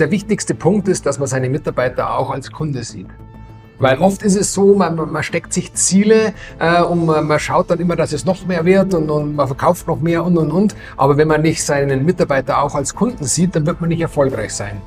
der 0.00 0.10
wichtigste 0.10 0.54
Punkt 0.54 0.88
ist, 0.88 1.06
dass 1.06 1.18
man 1.18 1.28
seine 1.28 1.48
Mitarbeiter 1.48 2.18
auch 2.18 2.30
als 2.30 2.50
Kunde 2.50 2.82
sieht. 2.82 3.08
Weil 3.78 3.98
oft 3.98 4.22
ist 4.22 4.36
es 4.36 4.52
so, 4.52 4.74
man, 4.74 4.94
man 4.94 5.22
steckt 5.22 5.54
sich 5.54 5.72
Ziele 5.72 6.34
äh, 6.58 6.82
und 6.82 7.06
man, 7.06 7.26
man, 7.26 7.38
schaut 7.38 7.70
dann 7.70 7.80
immer, 7.80 7.96
dass 7.96 8.12
es 8.12 8.26
noch 8.26 8.46
mehr 8.46 8.66
wird 8.66 8.92
und, 8.92 9.10
und, 9.10 9.34
man 9.34 9.46
verkauft 9.46 9.88
noch 9.88 10.00
mehr 10.00 10.22
und 10.22 10.36
und 10.36 10.50
und. 10.50 10.76
Aber 10.98 11.16
wenn 11.16 11.28
man 11.28 11.40
nicht 11.40 11.64
seinen 11.64 12.04
Mitarbeiter 12.04 12.62
auch 12.62 12.74
als 12.74 12.94
Kunden 12.94 13.24
sieht, 13.24 13.56
dann 13.56 13.66
wird 13.66 13.80
man 13.80 13.88
nicht 13.88 14.02
erfolgreich 14.02 14.52
sein. 14.54 14.82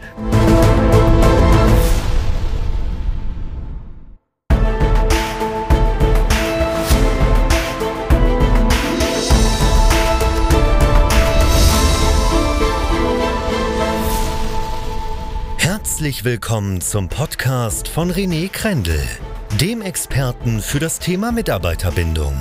Herzlich 16.14 16.32
willkommen 16.32 16.80
zum 16.80 17.10
Podcast 17.10 17.88
von 17.88 18.12
René 18.12 18.48
Krendel, 18.48 19.02
dem 19.60 19.82
Experten 19.82 20.62
für 20.62 20.78
das 20.78 21.00
Thema 21.00 21.32
Mitarbeiterbindung. 21.32 22.36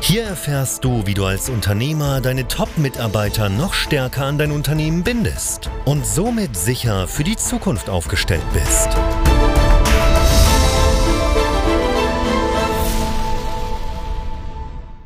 Hier 0.00 0.22
erfährst 0.22 0.82
du, 0.82 1.06
wie 1.06 1.12
du 1.12 1.26
als 1.26 1.50
Unternehmer 1.50 2.22
deine 2.22 2.48
Top-Mitarbeiter 2.48 3.50
noch 3.50 3.74
stärker 3.74 4.24
an 4.24 4.38
dein 4.38 4.50
Unternehmen 4.50 5.02
bindest 5.02 5.68
und 5.84 6.06
somit 6.06 6.56
sicher 6.56 7.06
für 7.06 7.22
die 7.22 7.36
Zukunft 7.36 7.90
aufgestellt 7.90 8.46
bist. 8.54 8.88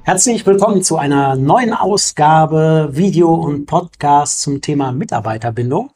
Herzlich 0.04 0.46
willkommen 0.46 0.84
zu 0.84 0.96
einer 0.96 1.34
neuen 1.34 1.72
Ausgabe 1.72 2.90
Video 2.92 3.34
und 3.34 3.66
Podcast 3.66 4.42
zum 4.42 4.60
Thema 4.60 4.92
Mitarbeiterbindung. 4.92 5.91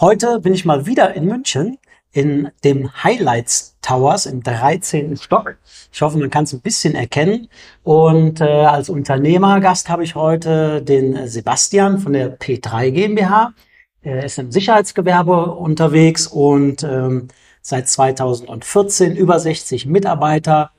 Heute 0.00 0.40
bin 0.40 0.54
ich 0.54 0.64
mal 0.64 0.86
wieder 0.86 1.12
in 1.14 1.26
München 1.26 1.76
in 2.12 2.50
dem 2.64 2.90
Highlights 3.04 3.76
Towers 3.82 4.24
im 4.24 4.42
13. 4.42 5.18
Stock. 5.18 5.58
Ich 5.92 6.00
hoffe, 6.00 6.16
man 6.16 6.30
kann 6.30 6.44
es 6.44 6.54
ein 6.54 6.62
bisschen 6.62 6.94
erkennen. 6.94 7.48
Und 7.82 8.40
äh, 8.40 8.44
als 8.44 8.88
Unternehmergast 8.88 9.90
habe 9.90 10.02
ich 10.02 10.14
heute 10.14 10.80
den 10.80 11.26
Sebastian 11.28 11.98
von 11.98 12.14
der 12.14 12.38
P3 12.38 12.90
GmbH. 12.92 13.52
Er 14.00 14.24
ist 14.24 14.38
im 14.38 14.50
Sicherheitsgewerbe 14.50 15.54
unterwegs 15.54 16.26
und 16.26 16.82
ähm, 16.82 17.28
seit 17.60 17.86
2014 17.86 19.14
über 19.14 19.38
60 19.38 19.84
Mitarbeiter, 19.84 20.70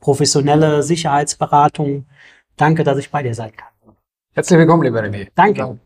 professionelle 0.00 0.82
Sicherheitsberatung. 0.82 2.04
Danke, 2.58 2.84
dass 2.84 2.98
ich 2.98 3.10
bei 3.10 3.22
dir 3.22 3.34
sein 3.34 3.52
kann. 3.56 3.96
Herzlich 4.34 4.58
willkommen, 4.58 4.82
lieber 4.82 5.02
René. 5.02 5.28
Danke. 5.34 5.78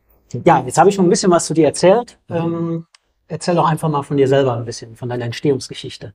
Ja, 0.45 0.63
jetzt 0.65 0.79
habe 0.79 0.89
ich 0.89 0.95
schon 0.95 1.07
ein 1.07 1.11
bisschen 1.11 1.31
was 1.31 1.47
zu 1.47 1.55
dir 1.55 1.67
erzählt. 1.67 2.19
Ähm, 2.29 2.87
erzähl 3.29 3.55
doch 3.55 3.69
einfach 3.69 3.89
mal 3.89 4.03
von 4.03 4.17
dir 4.17 4.29
selber 4.29 4.57
ein 4.57 4.65
bisschen, 4.65 4.97
von 4.97 5.09
deiner 5.09 5.25
Entstehungsgeschichte. 5.25 6.15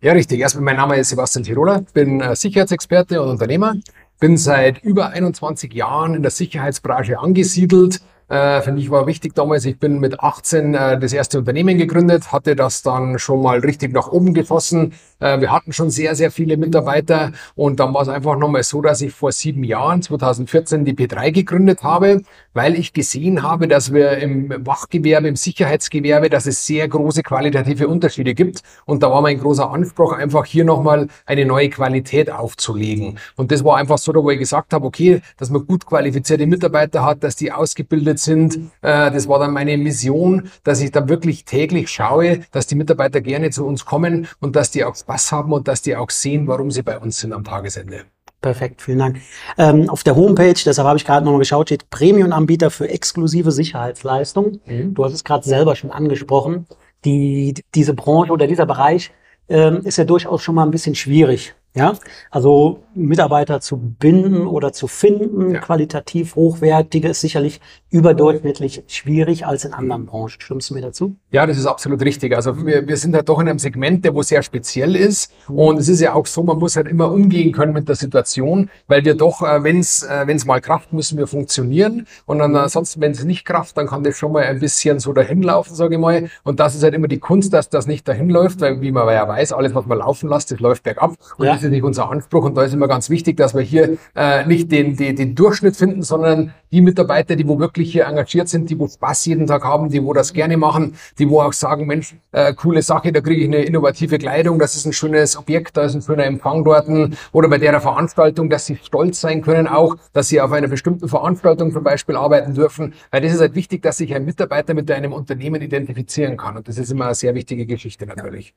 Ja, 0.00 0.12
richtig. 0.12 0.40
Erstmal, 0.40 0.64
mein 0.64 0.76
Name 0.76 0.96
ist 0.96 1.10
Sebastian 1.10 1.44
Tiroler, 1.44 1.84
bin 1.92 2.20
äh, 2.20 2.36
Sicherheitsexperte 2.36 3.22
und 3.22 3.30
Unternehmer, 3.30 3.74
bin 4.20 4.36
seit 4.36 4.82
über 4.82 5.08
21 5.08 5.72
Jahren 5.72 6.14
in 6.14 6.22
der 6.22 6.30
Sicherheitsbranche 6.30 7.18
angesiedelt, 7.18 8.00
äh, 8.28 8.62
für 8.62 8.72
mich 8.72 8.90
war 8.90 9.06
wichtig 9.06 9.34
damals, 9.34 9.66
ich 9.66 9.78
bin 9.78 10.00
mit 10.00 10.20
18 10.20 10.74
äh, 10.74 10.98
das 10.98 11.12
erste 11.12 11.38
Unternehmen 11.38 11.76
gegründet, 11.76 12.32
hatte 12.32 12.56
das 12.56 12.82
dann 12.82 13.18
schon 13.18 13.42
mal 13.42 13.58
richtig 13.58 13.92
nach 13.92 14.08
oben 14.08 14.32
gefossen. 14.32 14.94
Äh, 15.20 15.40
wir 15.40 15.52
hatten 15.52 15.72
schon 15.74 15.90
sehr, 15.90 16.14
sehr 16.14 16.30
viele 16.30 16.56
Mitarbeiter 16.56 17.32
und 17.54 17.80
dann 17.80 17.92
war 17.92 18.02
es 18.02 18.08
einfach 18.08 18.38
nochmal 18.38 18.62
so, 18.62 18.80
dass 18.80 19.02
ich 19.02 19.12
vor 19.12 19.30
sieben 19.30 19.62
Jahren, 19.62 20.00
2014, 20.00 20.86
die 20.86 20.94
P3 20.94 21.32
gegründet 21.32 21.82
habe, 21.82 22.22
weil 22.54 22.76
ich 22.76 22.92
gesehen 22.92 23.42
habe, 23.42 23.68
dass 23.68 23.92
wir 23.92 24.16
im 24.18 24.66
Wachgewerbe, 24.66 25.28
im 25.28 25.36
Sicherheitsgewerbe, 25.36 26.30
dass 26.30 26.46
es 26.46 26.66
sehr 26.66 26.88
große 26.88 27.22
qualitative 27.22 27.88
Unterschiede 27.88 28.34
gibt. 28.34 28.62
Und 28.86 29.02
da 29.02 29.10
war 29.10 29.20
mein 29.20 29.38
großer 29.38 29.70
Anspruch, 29.70 30.12
einfach 30.12 30.46
hier 30.46 30.64
nochmal 30.64 31.08
eine 31.26 31.44
neue 31.44 31.68
Qualität 31.68 32.30
aufzulegen. 32.30 33.18
Und 33.36 33.52
das 33.52 33.64
war 33.64 33.76
einfach 33.76 33.98
so, 33.98 34.14
wo 34.14 34.30
ich 34.30 34.38
gesagt 34.38 34.72
habe, 34.72 34.86
okay, 34.86 35.20
dass 35.36 35.50
man 35.50 35.66
gut 35.66 35.84
qualifizierte 35.84 36.46
Mitarbeiter 36.46 37.04
hat, 37.04 37.24
dass 37.24 37.36
die 37.36 37.52
ausgebildet 37.52 38.18
sind. 38.20 38.56
Äh, 38.82 39.10
das 39.10 39.28
war 39.28 39.38
dann 39.38 39.52
meine 39.52 39.76
Mission, 39.76 40.48
dass 40.62 40.80
ich 40.80 40.92
da 40.92 41.08
wirklich 41.08 41.44
täglich 41.44 41.90
schaue, 41.90 42.40
dass 42.52 42.66
die 42.66 42.76
Mitarbeiter 42.76 43.20
gerne 43.20 43.50
zu 43.50 43.66
uns 43.66 43.84
kommen 43.84 44.28
und 44.40 44.56
dass 44.56 44.70
die 44.70 44.84
auch 44.84 44.94
Spaß 44.94 45.32
haben 45.32 45.52
und 45.52 45.66
dass 45.68 45.82
die 45.82 45.96
auch 45.96 46.10
sehen, 46.10 46.46
warum 46.46 46.70
sie 46.70 46.82
bei 46.82 46.98
uns 46.98 47.18
sind 47.18 47.32
am 47.32 47.44
Tagesende. 47.44 48.04
Perfekt, 48.44 48.82
vielen 48.82 48.98
Dank. 48.98 49.20
Ähm, 49.56 49.88
auf 49.88 50.02
der 50.02 50.16
Homepage, 50.16 50.52
deshalb 50.52 50.86
habe 50.86 50.98
ich 50.98 51.06
gerade 51.06 51.24
nochmal 51.24 51.38
geschaut, 51.38 51.68
steht 51.68 51.88
Premium-Anbieter 51.88 52.70
für 52.70 52.86
exklusive 52.90 53.50
Sicherheitsleistung. 53.50 54.60
Mhm. 54.66 54.92
Du 54.92 55.02
hast 55.02 55.14
es 55.14 55.24
gerade 55.24 55.48
selber 55.48 55.76
schon 55.76 55.90
angesprochen. 55.90 56.66
Die, 57.06 57.54
diese 57.74 57.94
Branche 57.94 58.32
oder 58.32 58.46
dieser 58.46 58.66
Bereich 58.66 59.12
ähm, 59.48 59.80
ist 59.84 59.96
ja 59.96 60.04
durchaus 60.04 60.42
schon 60.42 60.56
mal 60.56 60.64
ein 60.64 60.70
bisschen 60.70 60.94
schwierig. 60.94 61.54
Ja, 61.76 61.94
also 62.30 62.84
Mitarbeiter 62.94 63.60
zu 63.60 63.76
binden 63.76 64.46
oder 64.46 64.72
zu 64.72 64.86
finden, 64.86 65.54
ja. 65.54 65.60
qualitativ 65.60 66.36
hochwertige, 66.36 67.08
ist 67.08 67.20
sicherlich 67.20 67.60
überdurchschnittlich 67.90 68.84
schwierig 68.86 69.44
als 69.44 69.64
in 69.64 69.72
anderen 69.72 70.06
Branchen. 70.06 70.40
Stimmst 70.40 70.70
du 70.70 70.74
mir 70.74 70.82
dazu? 70.82 71.16
Ja, 71.32 71.46
das 71.46 71.58
ist 71.58 71.66
absolut 71.66 72.00
richtig. 72.02 72.36
Also 72.36 72.64
wir, 72.64 72.86
wir 72.86 72.96
sind 72.96 73.16
halt 73.16 73.28
doch 73.28 73.40
in 73.40 73.48
einem 73.48 73.58
Segment, 73.58 74.04
der 74.04 74.14
wo 74.14 74.22
sehr 74.22 74.44
speziell 74.44 74.94
ist. 74.94 75.32
Und 75.48 75.78
es 75.78 75.88
ist 75.88 76.00
ja 76.00 76.14
auch 76.14 76.26
so, 76.26 76.44
man 76.44 76.58
muss 76.58 76.76
halt 76.76 76.86
immer 76.86 77.10
umgehen 77.10 77.50
können 77.50 77.72
mit 77.72 77.88
der 77.88 77.96
Situation, 77.96 78.70
weil 78.86 79.04
wir 79.04 79.16
doch, 79.16 79.42
äh, 79.42 79.64
wenn 79.64 79.80
es 79.80 80.04
äh, 80.04 80.46
mal 80.46 80.60
kraft, 80.60 80.92
müssen 80.92 81.18
wir 81.18 81.26
funktionieren. 81.26 82.06
Und 82.24 82.38
dann 82.38 82.54
ansonsten, 82.54 83.00
wenn 83.00 83.10
es 83.10 83.24
nicht 83.24 83.44
kraft, 83.44 83.76
dann 83.76 83.88
kann 83.88 84.04
das 84.04 84.16
schon 84.16 84.30
mal 84.30 84.44
ein 84.44 84.60
bisschen 84.60 85.00
so 85.00 85.12
dahin 85.12 85.42
laufen, 85.42 85.74
sage 85.74 85.96
ich 85.96 86.00
mal. 86.00 86.30
Und 86.44 86.60
das 86.60 86.76
ist 86.76 86.84
halt 86.84 86.94
immer 86.94 87.08
die 87.08 87.18
Kunst, 87.18 87.52
dass 87.52 87.68
das 87.68 87.88
nicht 87.88 88.06
dahin 88.06 88.30
läuft, 88.30 88.60
weil 88.60 88.80
wie 88.80 88.92
man 88.92 89.08
ja 89.08 89.26
weiß, 89.26 89.52
alles, 89.52 89.74
was 89.74 89.86
man 89.86 89.98
laufen 89.98 90.28
lässt, 90.28 90.52
das 90.52 90.60
läuft 90.60 90.84
bergab. 90.84 91.16
Und 91.36 91.46
ja 91.46 91.63
ist 91.64 91.70
nicht 91.70 91.82
unser 91.82 92.10
Anspruch 92.10 92.44
und 92.44 92.56
da 92.56 92.62
ist 92.62 92.74
immer 92.74 92.88
ganz 92.88 93.10
wichtig, 93.10 93.36
dass 93.36 93.54
wir 93.54 93.62
hier 93.62 93.96
äh, 94.14 94.46
nicht 94.46 94.70
den, 94.70 94.96
den, 94.96 95.16
den 95.16 95.34
Durchschnitt 95.34 95.76
finden, 95.76 96.02
sondern 96.02 96.52
die 96.70 96.80
Mitarbeiter, 96.80 97.36
die 97.36 97.46
wo 97.46 97.58
wirklich 97.58 97.92
hier 97.92 98.06
engagiert 98.06 98.48
sind, 98.48 98.68
die 98.68 98.78
wo 98.78 98.88
Spaß 98.88 99.26
jeden 99.26 99.46
Tag 99.46 99.64
haben, 99.64 99.88
die 99.88 100.02
wo 100.02 100.12
das 100.12 100.32
gerne 100.32 100.56
machen, 100.56 100.96
die 101.18 101.28
wo 101.28 101.40
auch 101.40 101.52
sagen, 101.52 101.86
Mensch, 101.86 102.16
äh, 102.32 102.52
coole 102.54 102.82
Sache, 102.82 103.12
da 103.12 103.20
kriege 103.20 103.42
ich 103.42 103.48
eine 103.48 103.62
innovative 103.62 104.18
Kleidung, 104.18 104.58
das 104.58 104.74
ist 104.74 104.84
ein 104.84 104.92
schönes 104.92 105.36
Objekt, 105.36 105.76
da 105.76 105.82
ist 105.82 105.94
ein 105.94 106.02
schöner 106.02 106.24
Empfang 106.24 106.64
dort 106.64 106.84
oder 107.32 107.48
bei 107.48 107.58
der 107.58 107.80
Veranstaltung, 107.80 108.50
dass 108.50 108.66
sie 108.66 108.76
stolz 108.76 109.20
sein 109.20 109.40
können 109.40 109.66
auch, 109.66 109.96
dass 110.12 110.28
sie 110.28 110.40
auf 110.40 110.52
einer 110.52 110.68
bestimmten 110.68 111.08
Veranstaltung 111.08 111.72
zum 111.72 111.82
Beispiel 111.82 112.16
arbeiten 112.16 112.54
dürfen, 112.54 112.94
weil 113.10 113.22
das 113.22 113.32
ist 113.32 113.40
halt 113.40 113.54
wichtig, 113.54 113.82
dass 113.82 113.98
sich 113.98 114.14
ein 114.14 114.24
Mitarbeiter 114.24 114.74
mit 114.74 114.90
einem 114.90 115.12
Unternehmen 115.12 115.62
identifizieren 115.62 116.36
kann 116.36 116.56
und 116.56 116.68
das 116.68 116.78
ist 116.78 116.90
immer 116.90 117.06
eine 117.06 117.14
sehr 117.14 117.34
wichtige 117.34 117.66
Geschichte 117.66 118.06
natürlich. 118.06 118.54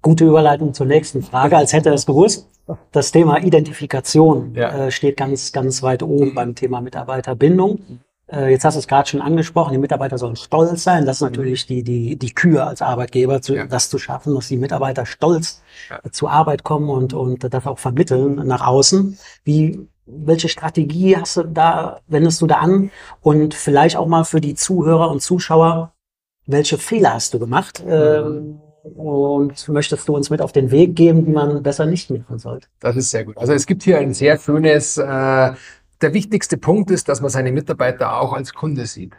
Gute 0.00 0.24
Überleitung 0.24 0.74
zur 0.74 0.86
nächsten 0.86 1.22
Frage, 1.22 1.56
als 1.56 1.72
hätte 1.72 1.90
er 1.90 1.94
es 1.94 2.06
gewusst. 2.06 2.48
Das 2.92 3.12
Thema 3.12 3.38
Identifikation 3.38 4.54
ja. 4.54 4.86
äh, 4.86 4.90
steht 4.90 5.16
ganz, 5.16 5.52
ganz 5.52 5.82
weit 5.82 6.02
oben 6.02 6.34
beim 6.34 6.54
Thema 6.54 6.80
Mitarbeiterbindung. 6.80 8.00
Äh, 8.32 8.50
jetzt 8.50 8.64
hast 8.64 8.74
du 8.74 8.78
es 8.78 8.88
gerade 8.88 9.08
schon 9.08 9.20
angesprochen, 9.20 9.72
die 9.72 9.78
Mitarbeiter 9.78 10.16
sollen 10.16 10.36
stolz 10.36 10.82
sein. 10.82 11.04
Das 11.04 11.16
ist 11.16 11.22
natürlich 11.22 11.66
die, 11.66 11.82
die, 11.82 12.16
die 12.16 12.32
Kür 12.32 12.66
als 12.66 12.80
Arbeitgeber, 12.80 13.42
zu, 13.42 13.54
ja. 13.54 13.66
das 13.66 13.90
zu 13.90 13.98
schaffen, 13.98 14.34
dass 14.34 14.48
die 14.48 14.56
Mitarbeiter 14.56 15.04
stolz 15.04 15.62
ja. 15.90 16.00
zur 16.10 16.30
Arbeit 16.30 16.62
kommen 16.62 16.88
und, 16.88 17.12
und 17.12 17.52
das 17.52 17.66
auch 17.66 17.78
vermitteln 17.78 18.36
nach 18.46 18.66
außen. 18.66 19.18
Wie, 19.44 19.86
welche 20.06 20.48
Strategie 20.48 21.16
hast 21.16 21.36
du 21.36 21.42
da, 21.44 22.00
wendest 22.06 22.40
du 22.40 22.46
da 22.46 22.56
an? 22.56 22.90
Und 23.20 23.54
vielleicht 23.54 23.96
auch 23.96 24.06
mal 24.06 24.24
für 24.24 24.40
die 24.40 24.54
Zuhörer 24.54 25.10
und 25.10 25.20
Zuschauer, 25.20 25.92
welche 26.46 26.78
Fehler 26.78 27.14
hast 27.14 27.34
du 27.34 27.38
gemacht? 27.38 27.84
Mhm. 27.84 27.92
Ähm, 27.92 28.60
und 28.82 29.68
möchtest 29.68 30.08
du 30.08 30.16
uns 30.16 30.30
mit 30.30 30.40
auf 30.40 30.52
den 30.52 30.70
Weg 30.70 30.96
geben, 30.96 31.26
wie 31.26 31.30
man 31.30 31.62
besser 31.62 31.86
nicht 31.86 32.10
machen 32.10 32.38
sollte? 32.38 32.68
Das 32.80 32.96
ist 32.96 33.10
sehr 33.10 33.24
gut. 33.24 33.38
Also 33.38 33.52
es 33.52 33.66
gibt 33.66 33.82
hier 33.82 33.98
ein 33.98 34.12
sehr 34.12 34.38
schönes, 34.38 34.96
äh, 34.96 35.02
der 35.04 36.14
wichtigste 36.14 36.56
Punkt 36.56 36.90
ist, 36.90 37.08
dass 37.08 37.20
man 37.20 37.30
seine 37.30 37.52
Mitarbeiter 37.52 38.20
auch 38.20 38.32
als 38.32 38.52
Kunde 38.52 38.86
sieht. 38.86 39.14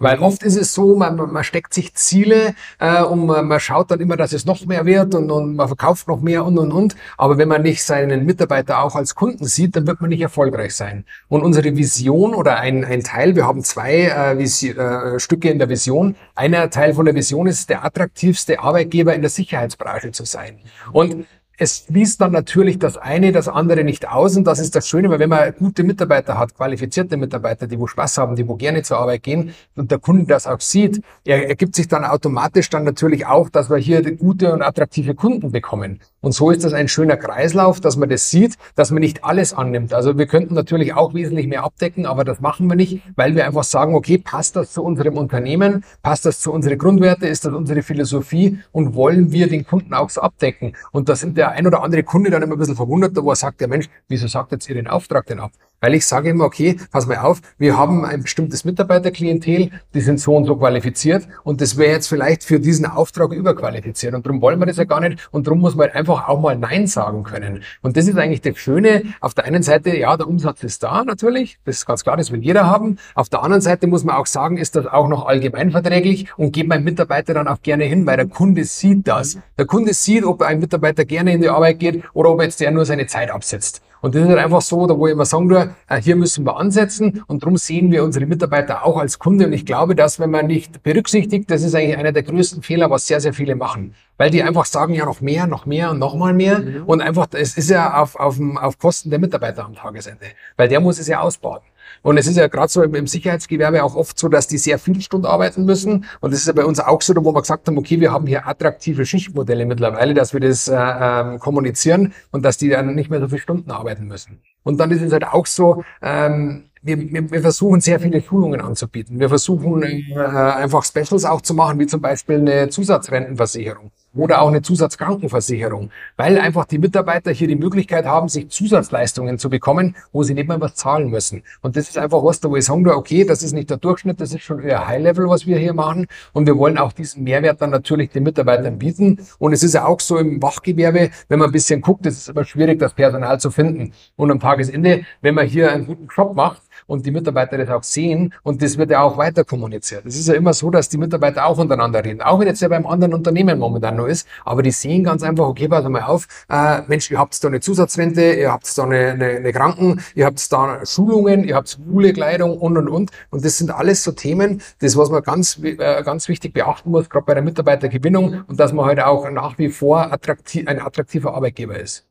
Weil 0.00 0.18
oft 0.18 0.42
ist 0.42 0.56
es 0.56 0.74
so, 0.74 0.96
man, 0.96 1.16
man 1.16 1.44
steckt 1.44 1.74
sich 1.74 1.94
Ziele 1.94 2.54
äh, 2.78 3.02
und 3.02 3.26
man, 3.26 3.46
man 3.46 3.60
schaut 3.60 3.90
dann 3.90 4.00
immer, 4.00 4.16
dass 4.16 4.32
es 4.32 4.46
noch 4.46 4.64
mehr 4.64 4.86
wird 4.86 5.14
und, 5.14 5.30
und 5.30 5.56
man 5.56 5.68
verkauft 5.68 6.08
noch 6.08 6.22
mehr 6.22 6.44
und 6.44 6.58
und 6.58 6.72
und. 6.72 6.96
Aber 7.18 7.36
wenn 7.36 7.48
man 7.48 7.62
nicht 7.62 7.84
seinen 7.84 8.24
Mitarbeiter 8.24 8.82
auch 8.82 8.96
als 8.96 9.14
Kunden 9.14 9.44
sieht, 9.44 9.76
dann 9.76 9.86
wird 9.86 10.00
man 10.00 10.08
nicht 10.08 10.22
erfolgreich 10.22 10.74
sein. 10.74 11.04
Und 11.28 11.42
unsere 11.42 11.76
Vision 11.76 12.34
oder 12.34 12.58
ein, 12.58 12.82
ein 12.84 13.04
Teil, 13.04 13.36
wir 13.36 13.46
haben 13.46 13.62
zwei 13.62 14.06
äh, 14.06 14.38
Visi 14.38 14.70
äh, 14.70 15.20
Stücke 15.20 15.50
in 15.50 15.58
der 15.58 15.68
Vision. 15.68 16.16
Einer 16.34 16.70
Teil 16.70 16.94
von 16.94 17.04
der 17.04 17.14
Vision 17.14 17.46
ist, 17.46 17.68
der 17.68 17.84
attraktivste 17.84 18.58
Arbeitgeber 18.60 19.14
in 19.14 19.20
der 19.20 19.30
Sicherheitsbranche 19.30 20.12
zu 20.12 20.24
sein. 20.24 20.60
Und 20.92 21.26
es 21.60 21.84
schließt 21.86 22.22
dann 22.22 22.32
natürlich 22.32 22.78
das 22.78 22.96
eine, 22.96 23.32
das 23.32 23.46
andere 23.46 23.84
nicht 23.84 24.08
aus. 24.08 24.34
Und 24.34 24.44
das 24.44 24.60
ist 24.60 24.74
das 24.74 24.88
Schöne, 24.88 25.10
weil 25.10 25.18
wenn 25.18 25.28
man 25.28 25.54
gute 25.58 25.84
Mitarbeiter 25.84 26.38
hat, 26.38 26.54
qualifizierte 26.56 27.18
Mitarbeiter, 27.18 27.66
die 27.66 27.78
wo 27.78 27.86
Spaß 27.86 28.16
haben, 28.16 28.34
die 28.34 28.48
wo 28.48 28.54
gerne 28.54 28.82
zur 28.82 28.96
Arbeit 28.96 29.22
gehen 29.22 29.52
und 29.76 29.90
der 29.90 29.98
Kunde 29.98 30.24
das 30.24 30.46
auch 30.46 30.60
sieht, 30.60 31.02
er, 31.22 31.48
ergibt 31.48 31.74
sich 31.74 31.86
dann 31.86 32.06
automatisch 32.06 32.70
dann 32.70 32.84
natürlich 32.84 33.26
auch, 33.26 33.50
dass 33.50 33.68
wir 33.68 33.76
hier 33.76 34.00
gute 34.16 34.54
und 34.54 34.62
attraktive 34.62 35.14
Kunden 35.14 35.52
bekommen. 35.52 36.00
Und 36.22 36.32
so 36.32 36.50
ist 36.50 36.64
das 36.64 36.72
ein 36.72 36.88
schöner 36.88 37.18
Kreislauf, 37.18 37.80
dass 37.80 37.96
man 37.96 38.08
das 38.08 38.30
sieht, 38.30 38.56
dass 38.74 38.90
man 38.90 39.00
nicht 39.00 39.24
alles 39.24 39.52
annimmt. 39.52 39.92
Also 39.92 40.16
wir 40.16 40.26
könnten 40.26 40.54
natürlich 40.54 40.94
auch 40.94 41.12
wesentlich 41.12 41.46
mehr 41.46 41.64
abdecken, 41.64 42.06
aber 42.06 42.24
das 42.24 42.40
machen 42.40 42.68
wir 42.68 42.76
nicht, 42.76 43.02
weil 43.16 43.34
wir 43.34 43.46
einfach 43.46 43.64
sagen, 43.64 43.94
okay, 43.94 44.16
passt 44.16 44.56
das 44.56 44.72
zu 44.72 44.82
unserem 44.82 45.18
Unternehmen, 45.18 45.84
passt 46.02 46.24
das 46.24 46.40
zu 46.40 46.52
unseren 46.52 46.78
Grundwerte, 46.78 47.26
ist 47.26 47.44
das 47.44 47.52
unsere 47.52 47.82
Philosophie 47.82 48.58
und 48.72 48.94
wollen 48.94 49.32
wir 49.32 49.48
den 49.48 49.66
Kunden 49.66 49.92
auch 49.92 50.08
so 50.08 50.22
abdecken. 50.22 50.74
Und 50.92 51.10
das 51.10 51.20
sind 51.20 51.36
der 51.50 51.58
ein 51.58 51.66
oder 51.66 51.82
andere 51.82 52.02
Kunde 52.02 52.30
dann 52.30 52.42
immer 52.42 52.54
ein 52.54 52.58
bisschen 52.58 52.76
verwundert, 52.76 53.16
wo 53.16 53.30
er 53.30 53.36
sagt, 53.36 53.60
ja 53.60 53.66
Mensch, 53.66 53.88
wieso 54.08 54.26
sagt 54.26 54.52
jetzt 54.52 54.68
ihr 54.68 54.74
den 54.74 54.86
Auftrag 54.86 55.26
denn 55.26 55.40
ab? 55.40 55.52
Weil 55.80 55.94
ich 55.94 56.06
sage 56.06 56.30
immer, 56.30 56.44
okay, 56.44 56.76
pass 56.92 57.06
mal 57.06 57.18
auf, 57.18 57.40
wir 57.56 57.78
haben 57.78 58.04
ein 58.04 58.22
bestimmtes 58.22 58.64
Mitarbeiterklientel, 58.64 59.70
die 59.94 60.00
sind 60.00 60.20
so 60.20 60.36
und 60.36 60.44
so 60.44 60.56
qualifiziert 60.56 61.26
und 61.42 61.60
das 61.60 61.78
wäre 61.78 61.92
jetzt 61.92 62.08
vielleicht 62.08 62.44
für 62.44 62.60
diesen 62.60 62.84
Auftrag 62.84 63.32
überqualifiziert 63.32 64.14
und 64.14 64.26
darum 64.26 64.42
wollen 64.42 64.58
wir 64.60 64.66
das 64.66 64.76
ja 64.76 64.84
gar 64.84 65.00
nicht 65.00 65.28
und 65.30 65.46
darum 65.46 65.60
muss 65.60 65.74
man 65.74 65.86
halt 65.86 65.96
einfach 65.96 66.28
auch 66.28 66.40
mal 66.40 66.56
Nein 66.56 66.86
sagen 66.86 67.22
können. 67.22 67.62
Und 67.80 67.96
das 67.96 68.06
ist 68.06 68.18
eigentlich 68.18 68.42
das 68.42 68.58
Schöne. 68.58 69.04
Auf 69.20 69.32
der 69.32 69.44
einen 69.44 69.62
Seite, 69.62 69.96
ja, 69.96 70.16
der 70.16 70.28
Umsatz 70.28 70.62
ist 70.64 70.82
da 70.82 71.02
natürlich, 71.02 71.58
das 71.64 71.76
ist 71.76 71.86
ganz 71.86 72.02
klar, 72.02 72.18
das 72.18 72.30
will 72.30 72.42
jeder 72.42 72.66
haben. 72.66 72.98
Auf 73.14 73.30
der 73.30 73.42
anderen 73.42 73.62
Seite 73.62 73.86
muss 73.86 74.04
man 74.04 74.16
auch 74.16 74.26
sagen, 74.26 74.58
ist 74.58 74.76
das 74.76 74.86
auch 74.86 75.08
noch 75.08 75.26
allgemeinverträglich 75.26 76.26
und 76.36 76.52
geht 76.52 76.68
mein 76.68 76.84
Mitarbeiter 76.84 77.32
dann 77.32 77.48
auch 77.48 77.62
gerne 77.62 77.84
hin, 77.84 78.04
weil 78.04 78.18
der 78.18 78.26
Kunde 78.26 78.64
sieht 78.64 79.08
das. 79.08 79.38
Der 79.56 79.64
Kunde 79.64 79.94
sieht, 79.94 80.24
ob 80.24 80.42
ein 80.42 80.60
Mitarbeiter 80.60 81.06
gerne 81.06 81.32
in 81.32 81.40
die 81.40 81.48
Arbeit 81.48 81.78
geht 81.78 82.04
oder 82.12 82.30
ob 82.30 82.42
jetzt 82.42 82.60
der 82.60 82.70
nur 82.70 82.84
seine 82.84 83.06
Zeit 83.06 83.30
absetzt. 83.30 83.82
Und 84.00 84.14
das 84.14 84.22
ist 84.22 84.28
halt 84.28 84.38
einfach 84.38 84.62
so, 84.62 84.86
da 84.86 84.96
wo 84.96 85.06
ich 85.06 85.12
immer 85.12 85.24
sagen 85.24 85.46
nur, 85.46 85.74
äh, 85.88 86.00
hier 86.00 86.16
müssen 86.16 86.44
wir 86.44 86.56
ansetzen 86.56 87.22
und 87.26 87.42
darum 87.42 87.56
sehen 87.56 87.90
wir 87.90 88.02
unsere 88.04 88.26
Mitarbeiter 88.26 88.84
auch 88.84 88.96
als 88.96 89.18
Kunde. 89.18 89.46
Und 89.46 89.52
ich 89.52 89.66
glaube, 89.66 89.94
dass 89.94 90.18
wenn 90.18 90.30
man 90.30 90.46
nicht 90.46 90.82
berücksichtigt, 90.82 91.50
das 91.50 91.62
ist 91.62 91.74
eigentlich 91.74 91.98
einer 91.98 92.12
der 92.12 92.22
größten 92.22 92.62
Fehler, 92.62 92.90
was 92.90 93.06
sehr, 93.06 93.20
sehr 93.20 93.32
viele 93.32 93.56
machen. 93.56 93.94
Weil 94.16 94.30
die 94.30 94.42
einfach 94.42 94.64
sagen, 94.64 94.94
ja 94.94 95.04
noch 95.04 95.20
mehr, 95.20 95.46
noch 95.46 95.66
mehr 95.66 95.90
und 95.90 95.98
noch 95.98 96.14
mal 96.14 96.34
mehr. 96.34 96.58
Mhm. 96.58 96.84
Und 96.86 97.00
einfach, 97.00 97.28
es 97.32 97.56
ist 97.56 97.70
ja 97.70 98.00
auf, 98.00 98.16
auf, 98.16 98.38
auf 98.56 98.78
Kosten 98.78 99.10
der 99.10 99.18
Mitarbeiter 99.18 99.64
am 99.64 99.74
Tagesende. 99.74 100.26
Weil 100.56 100.68
der 100.68 100.80
muss 100.80 100.98
es 100.98 101.08
ja 101.08 101.20
ausbauen. 101.20 101.60
Und 102.02 102.16
es 102.16 102.26
ist 102.26 102.36
ja 102.36 102.48
gerade 102.48 102.68
so 102.68 102.82
im, 102.82 103.06
Sicherheitsgewerbe 103.06 103.82
auch 103.84 103.94
oft 103.94 104.18
so, 104.18 104.28
dass 104.28 104.46
die 104.46 104.58
sehr 104.58 104.78
viel 104.78 105.00
Stunden 105.00 105.26
arbeiten 105.26 105.64
müssen. 105.64 106.04
Und 106.20 106.32
das 106.32 106.40
ist 106.40 106.46
ja 106.46 106.52
bei 106.52 106.64
uns 106.64 106.80
auch 106.80 107.02
so, 107.02 107.14
wo 107.16 107.34
wir 107.34 107.40
gesagt 107.40 107.66
haben, 107.68 107.78
okay, 107.78 108.00
wir 108.00 108.12
haben 108.12 108.26
hier 108.26 108.46
attraktive 108.46 109.04
Schichtmodelle 109.04 109.66
mittlerweile, 109.66 110.14
dass 110.14 110.32
wir 110.32 110.40
das 110.40 110.68
äh, 110.68 110.74
ähm, 110.76 111.38
kommunizieren 111.38 112.12
und 112.30 112.44
dass 112.44 112.56
die 112.56 112.68
dann 112.68 112.94
nicht 112.94 113.10
mehr 113.10 113.20
so 113.20 113.28
viele 113.28 113.40
Stunden 113.40 113.70
arbeiten 113.70 114.06
müssen. 114.06 114.40
Und 114.62 114.78
dann 114.78 114.90
ist 114.90 115.02
es 115.02 115.12
halt 115.12 115.24
auch 115.24 115.46
so, 115.46 115.82
ähm, 116.02 116.70
wir, 116.82 116.98
wir, 116.98 117.30
wir 117.30 117.40
versuchen 117.42 117.80
sehr 117.80 118.00
viele 118.00 118.20
Schulungen 118.22 118.60
anzubieten. 118.60 119.20
Wir 119.20 119.28
versuchen 119.28 119.82
äh, 119.82 120.16
einfach 120.16 120.84
Specials 120.84 121.24
auch 121.24 121.40
zu 121.40 121.54
machen, 121.54 121.78
wie 121.78 121.86
zum 121.86 122.00
Beispiel 122.00 122.36
eine 122.36 122.68
Zusatzrentenversicherung 122.68 123.90
oder 124.14 124.42
auch 124.42 124.48
eine 124.48 124.62
Zusatzkrankenversicherung, 124.62 125.90
weil 126.16 126.38
einfach 126.38 126.64
die 126.64 126.78
Mitarbeiter 126.78 127.30
hier 127.30 127.48
die 127.48 127.56
Möglichkeit 127.56 128.06
haben, 128.06 128.28
sich 128.28 128.48
Zusatzleistungen 128.48 129.38
zu 129.38 129.50
bekommen, 129.50 129.96
wo 130.12 130.22
sie 130.22 130.34
nicht 130.34 130.48
mehr 130.48 130.60
was 130.60 130.74
zahlen 130.74 131.10
müssen. 131.10 131.42
Und 131.62 131.76
das 131.76 131.88
ist 131.88 131.98
einfach 131.98 132.22
was, 132.24 132.42
wo 132.42 132.56
ich 132.56 132.64
sagen 132.64 132.84
würde, 132.84 132.96
okay, 132.96 133.24
das 133.24 133.42
ist 133.42 133.52
nicht 133.52 133.70
der 133.70 133.76
Durchschnitt, 133.76 134.20
das 134.20 134.32
ist 134.32 134.42
schon 134.42 134.60
eher 134.60 134.86
High-Level, 134.86 135.28
was 135.28 135.46
wir 135.46 135.58
hier 135.58 135.74
machen. 135.74 136.06
Und 136.32 136.46
wir 136.46 136.56
wollen 136.58 136.78
auch 136.78 136.92
diesen 136.92 137.22
Mehrwert 137.24 137.60
dann 137.60 137.70
natürlich 137.70 138.10
den 138.10 138.24
Mitarbeitern 138.24 138.78
bieten. 138.78 139.20
Und 139.38 139.52
es 139.52 139.62
ist 139.62 139.74
ja 139.74 139.86
auch 139.86 140.00
so 140.00 140.18
im 140.18 140.42
Wachgewerbe, 140.42 141.10
wenn 141.28 141.38
man 141.38 141.50
ein 141.50 141.52
bisschen 141.52 141.80
guckt, 141.80 142.06
es 142.06 142.18
ist 142.18 142.28
immer 142.28 142.44
schwierig, 142.44 142.78
das 142.78 142.94
Personal 142.94 143.38
zu 143.38 143.50
finden. 143.50 143.92
Und 144.16 144.30
am 144.30 144.40
Tagesende, 144.40 145.04
wenn 145.20 145.34
man 145.34 145.46
hier 145.46 145.70
einen 145.72 145.86
guten 145.86 146.08
Job 146.14 146.34
macht, 146.34 146.62
und 146.90 147.06
die 147.06 147.12
Mitarbeiter 147.12 147.56
das 147.56 147.70
auch 147.70 147.84
sehen 147.84 148.34
und 148.42 148.62
das 148.62 148.76
wird 148.76 148.90
ja 148.90 149.02
auch 149.02 149.16
weiter 149.16 149.44
kommuniziert. 149.44 150.04
Es 150.04 150.18
ist 150.18 150.28
ja 150.28 150.34
immer 150.34 150.52
so, 150.52 150.70
dass 150.70 150.88
die 150.88 150.98
Mitarbeiter 150.98 151.46
auch 151.46 151.58
untereinander 151.58 152.04
reden, 152.04 152.20
auch 152.20 152.40
wenn 152.40 152.48
jetzt 152.48 152.60
ja 152.60 152.68
beim 152.68 152.86
anderen 152.86 153.14
Unternehmen 153.14 153.58
momentan 153.58 153.96
nur 153.96 154.08
ist, 154.08 154.26
aber 154.44 154.62
die 154.62 154.72
sehen 154.72 155.04
ganz 155.04 155.22
einfach, 155.22 155.46
okay, 155.46 155.68
pass 155.68 155.88
mal 155.88 156.02
auf, 156.02 156.26
äh, 156.48 156.82
Mensch, 156.88 157.10
ihr 157.10 157.18
habt 157.18 157.42
da 157.42 157.48
eine 157.48 157.60
Zusatzrente, 157.60 158.32
ihr 158.34 158.52
habt 158.52 158.76
da 158.76 158.82
eine, 158.82 159.12
eine, 159.12 159.26
eine 159.26 159.52
Kranken, 159.52 160.02
ihr 160.14 160.26
habt 160.26 160.52
da 160.52 160.84
Schulungen, 160.84 161.44
ihr 161.44 161.54
habt 161.54 161.78
coole 161.88 162.12
Kleidung 162.12 162.58
und 162.58 162.76
und 162.76 162.88
und 162.88 163.10
und 163.30 163.44
das 163.44 163.58
sind 163.58 163.70
alles 163.70 164.02
so 164.02 164.12
Themen, 164.12 164.60
das 164.80 164.96
was 164.96 165.10
man 165.10 165.22
ganz 165.22 165.60
äh, 165.62 166.02
ganz 166.02 166.28
wichtig 166.28 166.52
beachten 166.52 166.90
muss, 166.90 167.08
gerade 167.08 167.24
bei 167.24 167.34
der 167.34 167.42
Mitarbeitergewinnung 167.44 168.42
und 168.48 168.58
dass 168.58 168.72
man 168.72 168.86
halt 168.86 169.00
auch 169.00 169.30
nach 169.30 169.58
wie 169.58 169.68
vor 169.68 170.12
attraktiv, 170.12 170.66
ein 170.66 170.80
attraktiver 170.80 171.34
Arbeitgeber 171.34 171.78
ist. 171.78 172.06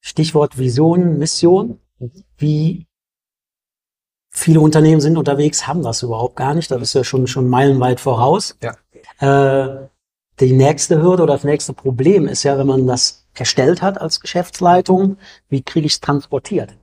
Stichwort 0.00 0.58
Vision, 0.58 1.18
Mission. 1.18 1.78
Wie 2.36 2.86
Viele 4.36 4.60
Unternehmen 4.60 5.00
sind 5.00 5.16
unterwegs, 5.16 5.68
haben 5.68 5.82
das 5.82 6.02
überhaupt 6.02 6.34
gar 6.34 6.54
nicht. 6.54 6.70
Das 6.70 6.82
ist 6.82 6.92
ja 6.94 7.04
schon, 7.04 7.28
schon 7.28 7.48
meilenweit 7.48 8.00
voraus. 8.00 8.58
Ja. 8.62 8.74
Äh, 9.20 9.88
die 10.40 10.52
nächste 10.52 11.00
Hürde 11.00 11.22
oder 11.22 11.34
das 11.34 11.44
nächste 11.44 11.72
Problem 11.72 12.26
ist 12.26 12.42
ja, 12.42 12.58
wenn 12.58 12.66
man 12.66 12.86
das 12.86 13.26
erstellt 13.34 13.80
hat 13.80 14.00
als 14.00 14.20
Geschäftsleitung, 14.20 15.18
wie 15.48 15.62
kriege 15.62 15.86
ich 15.86 15.94
es 15.94 16.00
transportiert? 16.00 16.76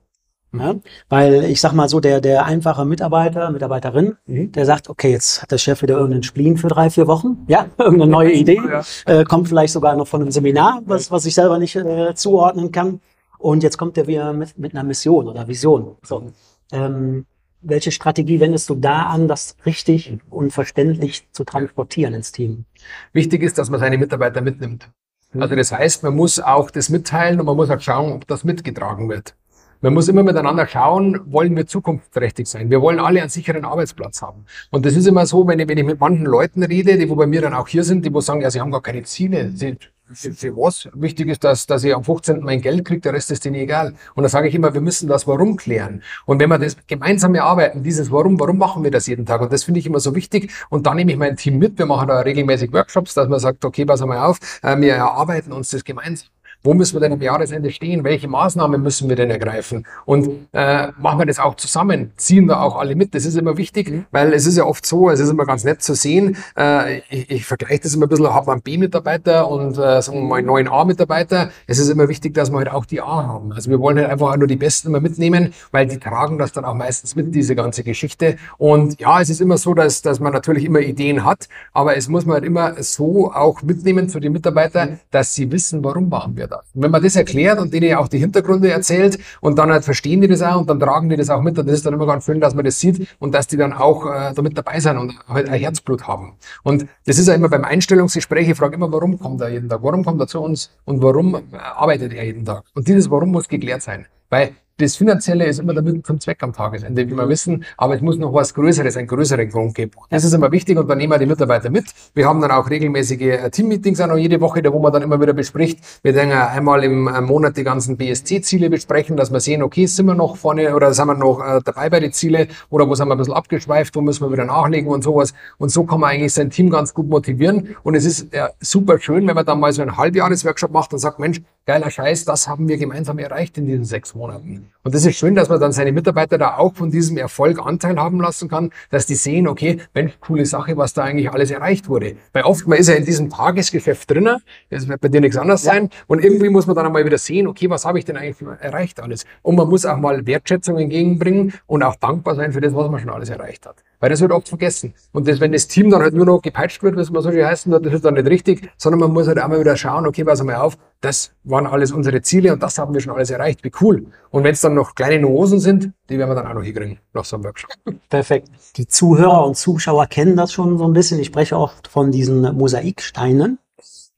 Ja? 0.53 0.75
Weil 1.09 1.43
ich 1.43 1.59
sag 1.59 1.73
mal 1.73 1.89
so, 1.89 1.99
der, 1.99 2.21
der 2.21 2.45
einfache 2.45 2.85
Mitarbeiter, 2.85 3.49
Mitarbeiterin, 3.51 4.15
mhm. 4.25 4.53
der 4.53 4.65
sagt, 4.65 4.89
okay, 4.89 5.11
jetzt 5.11 5.41
hat 5.41 5.51
der 5.51 5.57
Chef 5.57 5.81
wieder 5.81 5.95
irgendeinen 5.95 6.23
Spleen 6.23 6.57
für 6.57 6.69
drei, 6.69 6.89
vier 6.89 7.07
Wochen, 7.07 7.45
ja, 7.47 7.67
irgendeine 7.77 8.11
neue 8.11 8.31
Idee, 8.31 8.61
ja. 8.65 8.81
äh, 9.05 9.25
kommt 9.25 9.49
vielleicht 9.49 9.73
sogar 9.73 9.95
noch 9.97 10.07
von 10.07 10.21
einem 10.21 10.31
Seminar, 10.31 10.81
was, 10.85 11.11
was 11.11 11.25
ich 11.25 11.35
selber 11.35 11.59
nicht 11.59 11.75
äh, 11.75 12.15
zuordnen 12.15 12.71
kann. 12.71 13.01
Und 13.37 13.63
jetzt 13.63 13.77
kommt 13.77 13.97
er 13.97 14.07
wieder 14.07 14.33
mit, 14.33 14.57
mit 14.57 14.73
einer 14.73 14.83
Mission 14.83 15.27
oder 15.27 15.47
Vision. 15.47 15.97
So. 16.03 16.31
Ähm, 16.71 17.25
welche 17.61 17.91
Strategie 17.91 18.39
wendest 18.39 18.69
du 18.69 18.75
da 18.75 19.03
an, 19.03 19.27
das 19.27 19.55
richtig 19.65 20.11
und 20.29 20.51
verständlich 20.51 21.27
zu 21.31 21.43
transportieren 21.43 22.13
ins 22.13 22.31
Team? 22.31 22.65
Wichtig 23.13 23.43
ist, 23.43 23.57
dass 23.57 23.69
man 23.69 23.79
seine 23.79 23.97
Mitarbeiter 23.97 24.41
mitnimmt. 24.41 24.89
Also 25.37 25.55
das 25.55 25.71
heißt, 25.71 26.03
man 26.03 26.15
muss 26.15 26.39
auch 26.39 26.71
das 26.71 26.89
mitteilen 26.89 27.39
und 27.39 27.45
man 27.45 27.55
muss 27.55 27.69
auch 27.69 27.79
schauen, 27.79 28.11
ob 28.11 28.27
das 28.27 28.43
mitgetragen 28.43 29.09
wird. 29.09 29.35
Man 29.83 29.95
muss 29.95 30.07
immer 30.09 30.21
miteinander 30.21 30.67
schauen, 30.67 31.19
wollen 31.25 31.55
wir 31.55 31.65
zukunftsträchtig 31.65 32.47
sein. 32.47 32.69
Wir 32.69 32.81
wollen 32.81 32.99
alle 32.99 33.19
einen 33.19 33.29
sicheren 33.29 33.65
Arbeitsplatz 33.65 34.21
haben. 34.21 34.45
Und 34.69 34.85
das 34.85 34.95
ist 34.95 35.07
immer 35.07 35.25
so, 35.25 35.47
wenn 35.47 35.57
ich, 35.57 35.67
wenn 35.67 35.77
ich 35.77 35.83
mit 35.83 35.99
manchen 35.99 36.25
Leuten 36.25 36.61
rede, 36.61 36.99
die 36.99 37.09
wo 37.09 37.15
bei 37.15 37.25
mir 37.25 37.41
dann 37.41 37.55
auch 37.55 37.67
hier 37.67 37.83
sind, 37.83 38.05
die 38.05 38.13
wo 38.13 38.21
sagen, 38.21 38.41
ja, 38.41 38.51
sie 38.51 38.61
haben 38.61 38.69
gar 38.69 38.83
keine 38.83 39.01
Ziele. 39.03 39.51
Sie 39.55 39.77
für, 40.13 40.33
für 40.33 40.55
was? 40.55 40.89
Wichtig 40.93 41.27
ist, 41.29 41.43
dass, 41.43 41.65
dass 41.65 41.83
ich 41.83 41.95
am 41.95 42.03
15. 42.03 42.41
mein 42.41 42.61
Geld 42.61 42.85
kriege, 42.85 43.01
der 43.01 43.13
Rest 43.13 43.31
ist 43.31 43.45
denen 43.45 43.55
egal. 43.55 43.93
Und 44.15 44.23
da 44.23 44.29
sage 44.29 44.47
ich 44.47 44.55
immer, 44.55 44.73
wir 44.73 44.81
müssen 44.81 45.07
das 45.07 45.27
Warum 45.27 45.55
klären. 45.55 46.03
Und 46.25 46.39
wenn 46.39 46.49
wir 46.49 46.59
das 46.59 46.77
gemeinsam 46.87 47.35
erarbeiten, 47.35 47.83
dieses 47.83 48.11
Warum, 48.11 48.39
warum 48.39 48.57
machen 48.57 48.83
wir 48.83 48.91
das 48.91 49.07
jeden 49.07 49.25
Tag? 49.25 49.41
Und 49.41 49.51
das 49.51 49.63
finde 49.63 49.79
ich 49.79 49.85
immer 49.85 49.99
so 49.99 50.15
wichtig. 50.15 50.51
Und 50.69 50.85
dann 50.85 50.97
nehme 50.97 51.11
ich 51.11 51.17
mein 51.17 51.37
Team 51.37 51.57
mit. 51.57 51.77
Wir 51.77 51.85
machen 51.85 52.07
da 52.07 52.19
regelmäßig 52.19 52.71
Workshops, 52.73 53.13
dass 53.13 53.27
man 53.27 53.39
sagt, 53.39 53.63
okay, 53.65 53.85
pass 53.85 54.01
mal 54.01 54.25
auf, 54.25 54.37
äh, 54.61 54.77
wir 54.77 54.93
erarbeiten 54.93 55.51
uns 55.51 55.69
das 55.69 55.83
gemeinsam. 55.83 56.27
Wo 56.63 56.75
müssen 56.75 56.95
wir 56.95 56.99
denn 56.99 57.13
am 57.13 57.21
Jahresende 57.21 57.71
stehen? 57.71 58.03
Welche 58.03 58.27
Maßnahmen 58.27 58.83
müssen 58.83 59.09
wir 59.09 59.15
denn 59.15 59.31
ergreifen? 59.31 59.87
Und 60.05 60.29
äh, 60.51 60.89
machen 60.99 61.17
wir 61.17 61.25
das 61.25 61.39
auch 61.39 61.55
zusammen? 61.55 62.11
Ziehen 62.17 62.45
wir 62.45 62.61
auch 62.61 62.77
alle 62.77 62.95
mit? 62.95 63.15
Das 63.15 63.25
ist 63.25 63.35
immer 63.35 63.57
wichtig, 63.57 64.05
weil 64.11 64.31
es 64.33 64.45
ist 64.45 64.57
ja 64.57 64.65
oft 64.65 64.85
so, 64.85 65.09
es 65.09 65.19
ist 65.19 65.29
immer 65.29 65.45
ganz 65.45 65.63
nett 65.63 65.81
zu 65.81 65.95
sehen. 65.95 66.37
Äh, 66.55 66.99
ich, 67.09 67.31
ich 67.31 67.45
vergleiche 67.45 67.81
das 67.81 67.95
immer 67.95 68.05
ein 68.05 68.09
bisschen, 68.09 68.31
hat 68.31 68.45
man 68.45 68.53
einen 68.53 68.61
B-Mitarbeiter 68.61 69.49
und 69.49 69.71
äh, 69.71 70.03
sagen 70.03 70.19
wir 70.19 70.27
mal 70.27 70.35
einen 70.37 70.47
neuen 70.47 70.67
A-Mitarbeiter. 70.67 71.49
Es 71.65 71.79
ist 71.79 71.89
immer 71.89 72.07
wichtig, 72.09 72.35
dass 72.35 72.51
wir 72.51 72.59
halt 72.59 72.69
auch 72.69 72.85
die 72.85 73.01
A 73.01 73.25
haben. 73.25 73.53
Also 73.53 73.71
wir 73.71 73.79
wollen 73.79 73.97
halt 73.97 74.09
einfach 74.09 74.37
nur 74.37 74.47
die 74.47 74.55
Besten 74.55 74.89
immer 74.89 74.99
mitnehmen, 74.99 75.55
weil 75.71 75.87
die 75.87 75.97
tragen 75.97 76.37
das 76.37 76.51
dann 76.51 76.65
auch 76.65 76.75
meistens 76.75 77.15
mit, 77.15 77.33
diese 77.33 77.55
ganze 77.55 77.83
Geschichte. 77.83 78.37
Und 78.59 78.99
ja, 78.99 79.19
es 79.19 79.31
ist 79.31 79.41
immer 79.41 79.57
so, 79.57 79.73
dass, 79.73 80.03
dass 80.03 80.19
man 80.19 80.31
natürlich 80.31 80.65
immer 80.65 80.79
Ideen 80.79 81.25
hat, 81.25 81.47
aber 81.73 81.97
es 81.97 82.07
muss 82.07 82.27
man 82.27 82.35
halt 82.35 82.45
immer 82.45 82.75
so 82.83 83.31
auch 83.31 83.63
mitnehmen 83.63 84.09
zu 84.09 84.19
den 84.19 84.33
Mitarbeitern, 84.33 84.99
dass 85.09 85.33
sie 85.33 85.51
wissen, 85.51 85.83
warum 85.83 86.09
machen 86.09 86.37
wir 86.37 86.50
das. 86.51 86.61
Und 86.73 86.83
wenn 86.83 86.91
man 86.91 87.01
das 87.01 87.15
erklärt 87.15 87.59
und 87.59 87.73
denen 87.73 87.95
auch 87.95 88.07
die 88.07 88.19
Hintergründe 88.19 88.69
erzählt 88.69 89.17
und 89.39 89.57
dann 89.57 89.71
halt 89.71 89.83
verstehen 89.83 90.21
die 90.21 90.27
das 90.27 90.41
auch 90.41 90.61
und 90.61 90.69
dann 90.69 90.79
tragen 90.79 91.09
die 91.09 91.15
das 91.15 91.29
auch 91.29 91.41
mit 91.41 91.57
das 91.57 91.65
ist 91.65 91.85
dann 91.85 91.93
immer 91.93 92.05
ganz 92.05 92.25
schön, 92.25 92.39
dass 92.39 92.53
man 92.53 92.65
das 92.65 92.79
sieht 92.79 93.07
und 93.19 93.33
dass 93.33 93.47
die 93.47 93.57
dann 93.57 93.73
auch 93.73 94.05
äh, 94.05 94.33
damit 94.33 94.57
dabei 94.57 94.79
sind 94.79 94.97
und 94.97 95.13
halt 95.27 95.49
ein 95.49 95.59
Herzblut 95.59 96.07
haben. 96.07 96.33
Und 96.63 96.87
das 97.05 97.17
ist 97.17 97.27
ja 97.27 97.33
immer 97.33 97.49
beim 97.49 97.63
Einstellungsgespräch, 97.63 98.49
ich 98.49 98.57
frage 98.57 98.75
immer, 98.75 98.91
warum 98.91 99.19
kommt 99.19 99.41
er 99.41 99.49
jeden 99.49 99.69
Tag? 99.69 99.79
Warum 99.81 100.03
kommt 100.03 100.19
er 100.21 100.27
zu 100.27 100.41
uns 100.41 100.71
und 100.85 101.01
warum 101.01 101.35
äh, 101.35 101.39
arbeitet 101.57 102.13
er 102.13 102.25
jeden 102.25 102.45
Tag? 102.45 102.63
Und 102.73 102.87
dieses 102.87 103.09
Warum 103.09 103.31
muss 103.31 103.47
geklärt 103.47 103.81
sein. 103.81 104.05
Weil 104.29 104.51
das 104.81 104.95
Finanzielle 104.95 105.45
ist 105.45 105.59
immer 105.59 105.73
der 105.73 105.83
Mittel 105.83 106.01
zum 106.01 106.19
Zweck 106.19 106.41
am 106.41 106.53
Tagesende, 106.53 107.07
wie 107.07 107.13
wir 107.13 107.29
wissen, 107.29 107.63
aber 107.77 107.95
es 107.95 108.01
muss 108.01 108.17
noch 108.17 108.33
was 108.33 108.53
Größeres, 108.53 108.97
einen 108.97 109.07
größeren 109.07 109.47
Grund 109.49 109.75
geben. 109.75 109.91
Das 110.09 110.23
ist 110.23 110.33
immer 110.33 110.51
wichtig 110.51 110.77
und 110.77 110.89
dann 110.89 110.97
nehmen 110.97 111.13
wir 111.13 111.19
die 111.19 111.27
Mitarbeiter 111.27 111.69
mit. 111.69 111.85
Wir 112.15 112.27
haben 112.27 112.41
dann 112.41 112.51
auch 112.51 112.69
regelmäßige 112.69 113.21
äh, 113.21 113.49
Teammeetings 113.51 114.01
auch 114.01 114.07
noch 114.07 114.17
jede 114.17 114.41
Woche, 114.41 114.61
da 114.61 114.73
wo 114.73 114.79
man 114.79 114.91
dann 114.91 115.03
immer 115.03 115.21
wieder 115.21 115.33
bespricht. 115.33 115.79
Wir 116.01 116.15
werden 116.15 116.31
einmal 116.31 116.83
im 116.83 117.07
äh, 117.07 117.21
Monat 117.21 117.57
die 117.57 117.63
ganzen 117.63 117.95
BSC-Ziele 117.97 118.69
besprechen, 118.69 119.15
dass 119.17 119.31
wir 119.31 119.39
sehen, 119.39 119.61
okay, 119.61 119.85
sind 119.85 120.07
wir 120.07 120.15
noch 120.15 120.35
vorne 120.35 120.75
oder 120.75 120.93
sind 120.93 121.07
wir 121.07 121.15
noch 121.15 121.39
äh, 121.41 121.61
dabei 121.63 121.89
bei 121.89 121.99
den 121.99 122.11
Zielen 122.11 122.47
oder 122.69 122.89
wo 122.89 122.95
sind 122.95 123.07
wir 123.07 123.13
ein 123.13 123.17
bisschen 123.19 123.33
abgeschweift, 123.33 123.95
wo 123.95 124.01
müssen 124.01 124.25
wir 124.25 124.31
wieder 124.31 124.45
nachlegen 124.45 124.89
und 124.89 125.03
sowas. 125.03 125.33
Und 125.59 125.69
so 125.69 125.83
kann 125.83 125.99
man 125.99 126.09
eigentlich 126.09 126.33
sein 126.33 126.49
Team 126.49 126.69
ganz 126.71 126.93
gut 126.93 127.07
motivieren. 127.07 127.75
Und 127.83 127.95
es 127.95 128.05
ist 128.05 128.27
super 128.59 128.99
schön, 128.99 129.27
wenn 129.27 129.35
man 129.35 129.45
dann 129.45 129.59
mal 129.59 129.71
so 129.73 129.81
einen 129.81 129.97
Halbjahresworkshop 129.97 130.71
macht 130.71 130.93
und 130.93 130.99
sagt, 130.99 131.19
Mensch, 131.19 131.41
geiler 131.65 131.91
Scheiß, 131.91 132.25
das 132.25 132.47
haben 132.47 132.67
wir 132.67 132.77
gemeinsam 132.77 133.19
erreicht 133.19 133.57
in 133.57 133.65
diesen 133.65 133.85
sechs 133.85 134.15
Monaten. 134.15 134.70
Und 134.83 134.95
das 134.95 135.05
ist 135.05 135.15
schön, 135.15 135.35
dass 135.35 135.49
man 135.49 135.59
dann 135.59 135.71
seine 135.71 135.91
Mitarbeiter 135.91 136.37
da 136.37 136.57
auch 136.57 136.73
von 136.73 136.89
diesem 136.89 137.17
Erfolg 137.17 137.59
Anteil 137.63 137.97
haben 137.97 138.19
lassen 138.19 138.49
kann, 138.49 138.71
dass 138.89 139.05
die 139.05 139.15
sehen, 139.15 139.47
okay, 139.47 139.77
Mensch, 139.93 140.13
coole 140.19 140.45
Sache, 140.45 140.75
was 140.75 140.93
da 140.93 141.03
eigentlich 141.03 141.31
alles 141.31 141.51
erreicht 141.51 141.87
wurde. 141.87 142.15
Weil 142.33 142.43
oft 142.43 142.67
man 142.67 142.79
ist 142.79 142.89
ja 142.89 142.95
in 142.95 143.05
diesem 143.05 143.29
Tagesgeschäft 143.29 144.09
drinnen, 144.09 144.41
das 144.69 144.87
wird 144.87 144.99
bei 144.99 145.07
dir 145.07 145.21
nichts 145.21 145.37
anderes 145.37 145.63
ja. 145.65 145.73
sein, 145.73 145.89
und 146.07 146.23
irgendwie 146.23 146.49
muss 146.49 146.65
man 146.65 146.75
dann 146.75 146.87
einmal 146.87 147.05
wieder 147.05 147.19
sehen, 147.19 147.47
okay, 147.47 147.69
was 147.69 147.85
habe 147.85 147.99
ich 147.99 148.05
denn 148.05 148.17
eigentlich 148.17 148.47
erreicht 148.59 148.99
alles? 148.99 149.25
Und 149.43 149.55
man 149.55 149.69
muss 149.69 149.85
auch 149.85 149.97
mal 149.97 150.25
Wertschätzung 150.25 150.79
entgegenbringen 150.79 151.53
und 151.67 151.83
auch 151.83 151.95
dankbar 151.95 152.35
sein 152.35 152.51
für 152.51 152.61
das, 152.61 152.73
was 152.73 152.89
man 152.89 152.99
schon 152.99 153.11
alles 153.11 153.29
erreicht 153.29 153.67
hat. 153.67 153.83
Weil 154.01 154.09
das 154.09 154.19
wird 154.19 154.31
oft 154.31 154.49
vergessen. 154.49 154.95
Und 155.13 155.27
das, 155.27 155.39
wenn 155.39 155.51
das 155.51 155.67
Team 155.67 155.91
dann 155.91 156.01
halt 156.01 156.15
nur 156.15 156.25
noch 156.25 156.41
gepeitscht 156.41 156.81
wird, 156.81 156.97
wie 156.97 157.01
es 157.01 157.11
mal 157.11 157.21
so 157.21 157.31
schön 157.31 157.45
heißt, 157.45 157.67
das 157.67 157.93
ist 157.93 158.03
dann 158.03 158.15
nicht 158.15 158.27
richtig, 158.27 158.69
sondern 158.75 158.99
man 158.99 159.13
muss 159.13 159.27
halt 159.27 159.39
auch 159.39 159.49
wieder 159.51 159.77
schauen, 159.77 160.07
okay, 160.07 160.23
pass 160.23 160.43
mal 160.43 160.55
auf, 160.55 160.75
das 161.01 161.31
waren 161.43 161.67
alles 161.67 161.91
unsere 161.91 162.21
Ziele 162.23 162.51
und 162.51 162.63
das 162.63 162.79
haben 162.79 162.93
wir 162.95 162.99
schon 162.99 163.13
alles 163.13 163.29
erreicht, 163.29 163.63
wie 163.63 163.71
cool. 163.79 164.07
Und 164.31 164.43
wenn 164.43 164.53
es 164.53 164.61
dann 164.61 164.73
noch 164.73 164.95
kleine 164.95 165.21
Nuosen 165.21 165.59
sind, 165.59 165.91
die 166.09 166.17
werden 166.17 166.31
wir 166.31 166.35
dann 166.35 166.47
auch 166.47 166.55
noch 166.55 166.63
hinkriegen, 166.63 166.97
nach 167.13 167.25
so 167.25 167.35
einem 167.35 167.45
Workshop. 167.45 167.69
Perfekt. 168.09 168.49
Die 168.77 168.87
Zuhörer 168.87 169.45
und 169.45 169.55
Zuschauer 169.55 170.07
kennen 170.07 170.35
das 170.35 170.51
schon 170.51 170.79
so 170.79 170.85
ein 170.85 170.93
bisschen. 170.93 171.19
Ich 171.19 171.27
spreche 171.27 171.57
oft 171.57 171.87
von 171.87 172.11
diesen 172.11 172.41
Mosaiksteinen, 172.57 173.59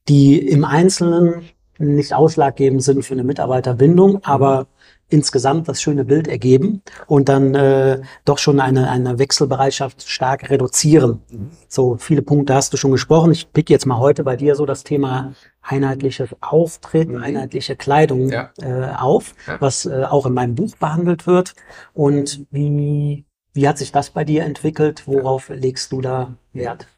die 0.08 0.38
im 0.38 0.64
Einzelnen 0.64 1.44
nicht 1.78 2.14
ausschlaggebend 2.14 2.82
sind 2.82 3.04
für 3.04 3.14
eine 3.14 3.24
Mitarbeiterbindung, 3.24 4.24
aber 4.24 4.66
insgesamt 5.14 5.68
das 5.68 5.80
schöne 5.80 6.04
Bild 6.04 6.26
ergeben 6.26 6.82
und 7.06 7.28
dann 7.28 7.54
äh, 7.54 8.02
doch 8.24 8.38
schon 8.38 8.58
eine, 8.58 8.90
eine 8.90 9.18
Wechselbereitschaft 9.18 10.08
stark 10.08 10.50
reduzieren. 10.50 11.20
So 11.68 11.96
viele 11.96 12.22
Punkte 12.22 12.54
hast 12.54 12.72
du 12.72 12.76
schon 12.76 12.90
gesprochen. 12.90 13.30
Ich 13.30 13.52
pick 13.52 13.70
jetzt 13.70 13.86
mal 13.86 13.98
heute 13.98 14.24
bei 14.24 14.34
dir 14.34 14.56
so 14.56 14.66
das 14.66 14.82
Thema 14.82 15.32
einheitliches 15.62 16.30
Auftreten, 16.40 17.12
mhm. 17.12 17.22
einheitliche 17.22 17.76
Kleidung 17.76 18.28
ja. 18.28 18.50
äh, 18.60 18.92
auf, 18.96 19.34
ja. 19.46 19.60
was 19.60 19.86
äh, 19.86 20.04
auch 20.04 20.26
in 20.26 20.34
meinem 20.34 20.56
Buch 20.56 20.76
behandelt 20.76 21.28
wird. 21.28 21.54
Und 21.92 22.44
wie, 22.50 23.24
wie 23.52 23.68
hat 23.68 23.78
sich 23.78 23.92
das 23.92 24.10
bei 24.10 24.24
dir 24.24 24.44
entwickelt? 24.44 25.04
Worauf 25.06 25.48
legst 25.48 25.92
du 25.92 26.00
da 26.00 26.34
Wert? 26.52 26.88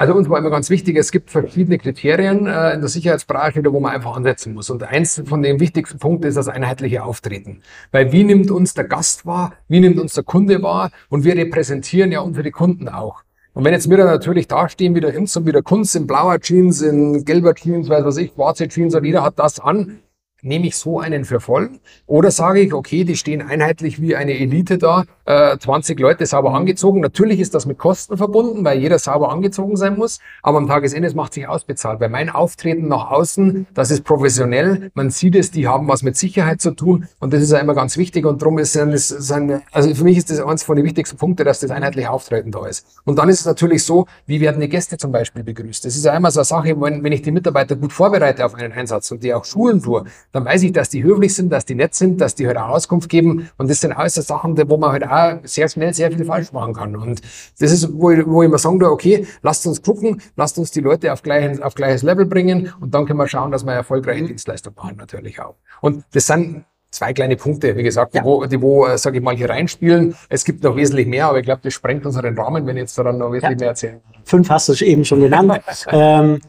Also 0.00 0.14
uns 0.14 0.30
war 0.30 0.38
immer 0.38 0.48
ganz 0.48 0.70
wichtig, 0.70 0.96
es 0.96 1.12
gibt 1.12 1.30
verschiedene 1.30 1.76
Kriterien 1.76 2.46
äh, 2.46 2.72
in 2.72 2.80
der 2.80 2.88
Sicherheitsbranche, 2.88 3.62
wo 3.70 3.80
man 3.80 3.92
einfach 3.92 4.16
ansetzen 4.16 4.54
muss. 4.54 4.70
Und 4.70 4.82
eins 4.82 5.22
von 5.26 5.42
den 5.42 5.60
wichtigsten 5.60 5.98
Punkten 5.98 6.26
ist 6.26 6.36
das 6.36 6.48
einheitliche 6.48 7.04
Auftreten. 7.04 7.60
Weil 7.92 8.10
wie 8.10 8.24
nimmt 8.24 8.50
uns 8.50 8.72
der 8.72 8.84
Gast 8.84 9.26
wahr, 9.26 9.52
wie 9.68 9.78
nimmt 9.78 10.00
uns 10.00 10.14
der 10.14 10.24
Kunde 10.24 10.62
wahr 10.62 10.90
und 11.10 11.24
wir 11.24 11.36
repräsentieren 11.36 12.12
ja 12.12 12.20
unsere 12.20 12.50
Kunden 12.50 12.88
auch. 12.88 13.24
Und 13.52 13.66
wenn 13.66 13.74
jetzt 13.74 13.90
wir 13.90 13.98
dann 13.98 14.06
natürlich 14.06 14.48
dastehen, 14.48 14.94
wie 14.94 15.00
der 15.00 15.10
Hinz 15.10 15.36
und 15.36 15.46
wie 15.46 15.52
der 15.52 15.62
Kunst 15.62 15.94
in 15.94 16.06
blauer 16.06 16.40
Jeans, 16.40 16.80
in 16.80 17.22
gelber 17.26 17.54
Jeans, 17.54 17.90
weiß 17.90 18.02
was 18.02 18.16
ich, 18.16 18.32
schwarze 18.32 18.68
Jeans 18.68 18.94
und 18.94 19.04
jeder 19.04 19.22
hat 19.22 19.38
das 19.38 19.60
an, 19.60 20.00
Nehme 20.42 20.68
ich 20.68 20.76
so 20.76 20.98
einen 20.98 21.26
für 21.26 21.38
voll? 21.38 21.70
Oder 22.06 22.30
sage 22.30 22.60
ich, 22.60 22.72
okay, 22.72 23.04
die 23.04 23.16
stehen 23.16 23.42
einheitlich 23.42 24.00
wie 24.00 24.16
eine 24.16 24.38
Elite 24.38 24.78
da, 24.78 25.04
äh, 25.30 25.58
20 25.58 25.98
Leute 26.00 26.26
sauber 26.26 26.54
angezogen. 26.54 27.00
Natürlich 27.00 27.40
ist 27.40 27.54
das 27.54 27.66
mit 27.66 27.78
Kosten 27.78 28.16
verbunden, 28.16 28.64
weil 28.64 28.78
jeder 28.78 28.98
sauber 28.98 29.30
angezogen 29.30 29.76
sein 29.76 29.96
muss. 29.96 30.18
Aber 30.42 30.58
am 30.58 30.66
Tagesende 30.66 31.14
macht 31.14 31.34
sich 31.34 31.46
ausbezahlt. 31.46 32.00
Weil 32.00 32.08
mein 32.08 32.30
Auftreten 32.30 32.88
nach 32.88 33.10
außen, 33.10 33.66
das 33.74 33.90
ist 33.90 34.04
professionell. 34.04 34.90
Man 34.94 35.10
sieht 35.10 35.36
es, 35.36 35.50
die 35.50 35.68
haben 35.68 35.86
was 35.88 36.02
mit 36.02 36.16
Sicherheit 36.16 36.60
zu 36.60 36.72
tun. 36.72 37.06
Und 37.20 37.32
das 37.32 37.42
ist 37.42 37.52
ja 37.52 37.58
immer 37.58 37.74
ganz 37.74 37.96
wichtig. 37.96 38.26
Und 38.26 38.42
darum 38.42 38.58
ist 38.58 38.74
es 38.76 39.32
also 39.72 39.94
für 39.94 40.04
mich 40.04 40.18
ist 40.18 40.30
das 40.30 40.40
eines 40.40 40.62
von 40.64 40.76
den 40.76 40.84
wichtigsten 40.84 41.16
Punkten, 41.16 41.44
dass 41.44 41.60
das 41.60 41.70
einheitliche 41.70 42.10
Auftreten 42.10 42.50
da 42.50 42.66
ist. 42.66 42.86
Und 43.04 43.18
dann 43.18 43.28
ist 43.28 43.40
es 43.40 43.46
natürlich 43.46 43.84
so, 43.84 44.06
wie 44.26 44.40
werden 44.40 44.60
die 44.60 44.68
Gäste 44.68 44.96
zum 44.96 45.12
Beispiel 45.12 45.44
begrüßt? 45.44 45.84
Das 45.84 45.94
ist 45.94 46.04
ja 46.04 46.16
immer 46.16 46.30
so 46.30 46.40
eine 46.40 46.44
Sache, 46.44 46.80
wenn, 46.80 47.04
wenn 47.04 47.12
ich 47.12 47.22
die 47.22 47.30
Mitarbeiter 47.30 47.76
gut 47.76 47.92
vorbereite 47.92 48.44
auf 48.44 48.54
einen 48.54 48.72
Einsatz 48.72 49.10
und 49.10 49.22
die 49.22 49.32
auch 49.32 49.44
schulen 49.44 49.82
tue, 49.82 50.04
dann 50.32 50.44
weiß 50.44 50.62
ich, 50.62 50.72
dass 50.72 50.88
die 50.88 51.02
höflich 51.02 51.34
sind, 51.34 51.50
dass 51.50 51.64
die 51.64 51.74
nett 51.74 51.94
sind, 51.94 52.20
dass 52.20 52.34
die 52.34 52.46
halt 52.46 52.56
auch 52.56 52.68
Auskunft 52.68 53.08
geben. 53.08 53.48
Und 53.58 53.70
das 53.70 53.80
sind 53.80 53.92
alles 53.92 54.14
so 54.14 54.22
Sachen, 54.22 54.56
wo 54.68 54.76
man 54.76 54.92
halt 54.92 55.04
auch 55.06 55.19
sehr 55.44 55.68
schnell 55.68 55.92
sehr 55.94 56.10
viel 56.10 56.24
falsch 56.24 56.52
machen 56.52 56.74
kann. 56.74 56.96
Und 56.96 57.20
das 57.58 57.72
ist, 57.72 57.88
wo 57.92 58.10
ich, 58.10 58.26
wo 58.26 58.42
ich 58.42 58.48
immer 58.48 58.58
sagen 58.58 58.82
okay, 58.84 59.26
lasst 59.42 59.66
uns 59.66 59.82
gucken, 59.82 60.20
lasst 60.36 60.58
uns 60.58 60.70
die 60.70 60.80
Leute 60.80 61.12
auf, 61.12 61.22
gleichen, 61.22 61.62
auf 61.62 61.74
gleiches 61.74 62.02
Level 62.02 62.26
bringen 62.26 62.72
und 62.80 62.94
dann 62.94 63.06
können 63.06 63.18
wir 63.18 63.28
schauen, 63.28 63.50
dass 63.50 63.64
wir 63.64 63.72
erfolgreiche 63.72 64.24
Dienstleistung 64.24 64.74
machen 64.76 64.96
natürlich 64.96 65.40
auch. 65.40 65.56
Und 65.80 66.04
das 66.12 66.26
sind 66.26 66.64
zwei 66.90 67.12
kleine 67.12 67.36
Punkte, 67.36 67.76
wie 67.76 67.82
gesagt, 67.82 68.14
ja. 68.14 68.24
wo, 68.24 68.44
die 68.46 68.60
wo, 68.60 68.86
äh, 68.86 68.98
sage 68.98 69.18
ich 69.18 69.24
mal, 69.24 69.36
hier 69.36 69.48
reinspielen. 69.48 70.14
Es 70.28 70.44
gibt 70.44 70.62
noch 70.64 70.76
wesentlich 70.76 71.06
mehr, 71.06 71.26
aber 71.26 71.38
ich 71.38 71.44
glaube, 71.44 71.60
das 71.62 71.72
sprengt 71.72 72.04
unseren 72.04 72.36
Rahmen, 72.38 72.66
wenn 72.66 72.76
ich 72.76 72.82
jetzt 72.82 72.98
daran 72.98 73.18
noch 73.18 73.32
wesentlich 73.32 73.58
ja. 73.58 73.64
mehr 73.64 73.68
erzählen. 73.68 74.00
Fünf 74.24 74.50
hast 74.50 74.68
du 74.68 74.84
eben 74.84 75.04
schon 75.04 75.20
genannt. 75.20 75.60
ähm, 75.88 76.40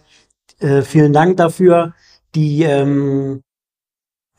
äh, 0.60 0.82
vielen 0.82 1.13
Dank 1.13 1.38
dafür. 1.38 1.94
Die 2.34 2.63
ähm, 2.63 3.44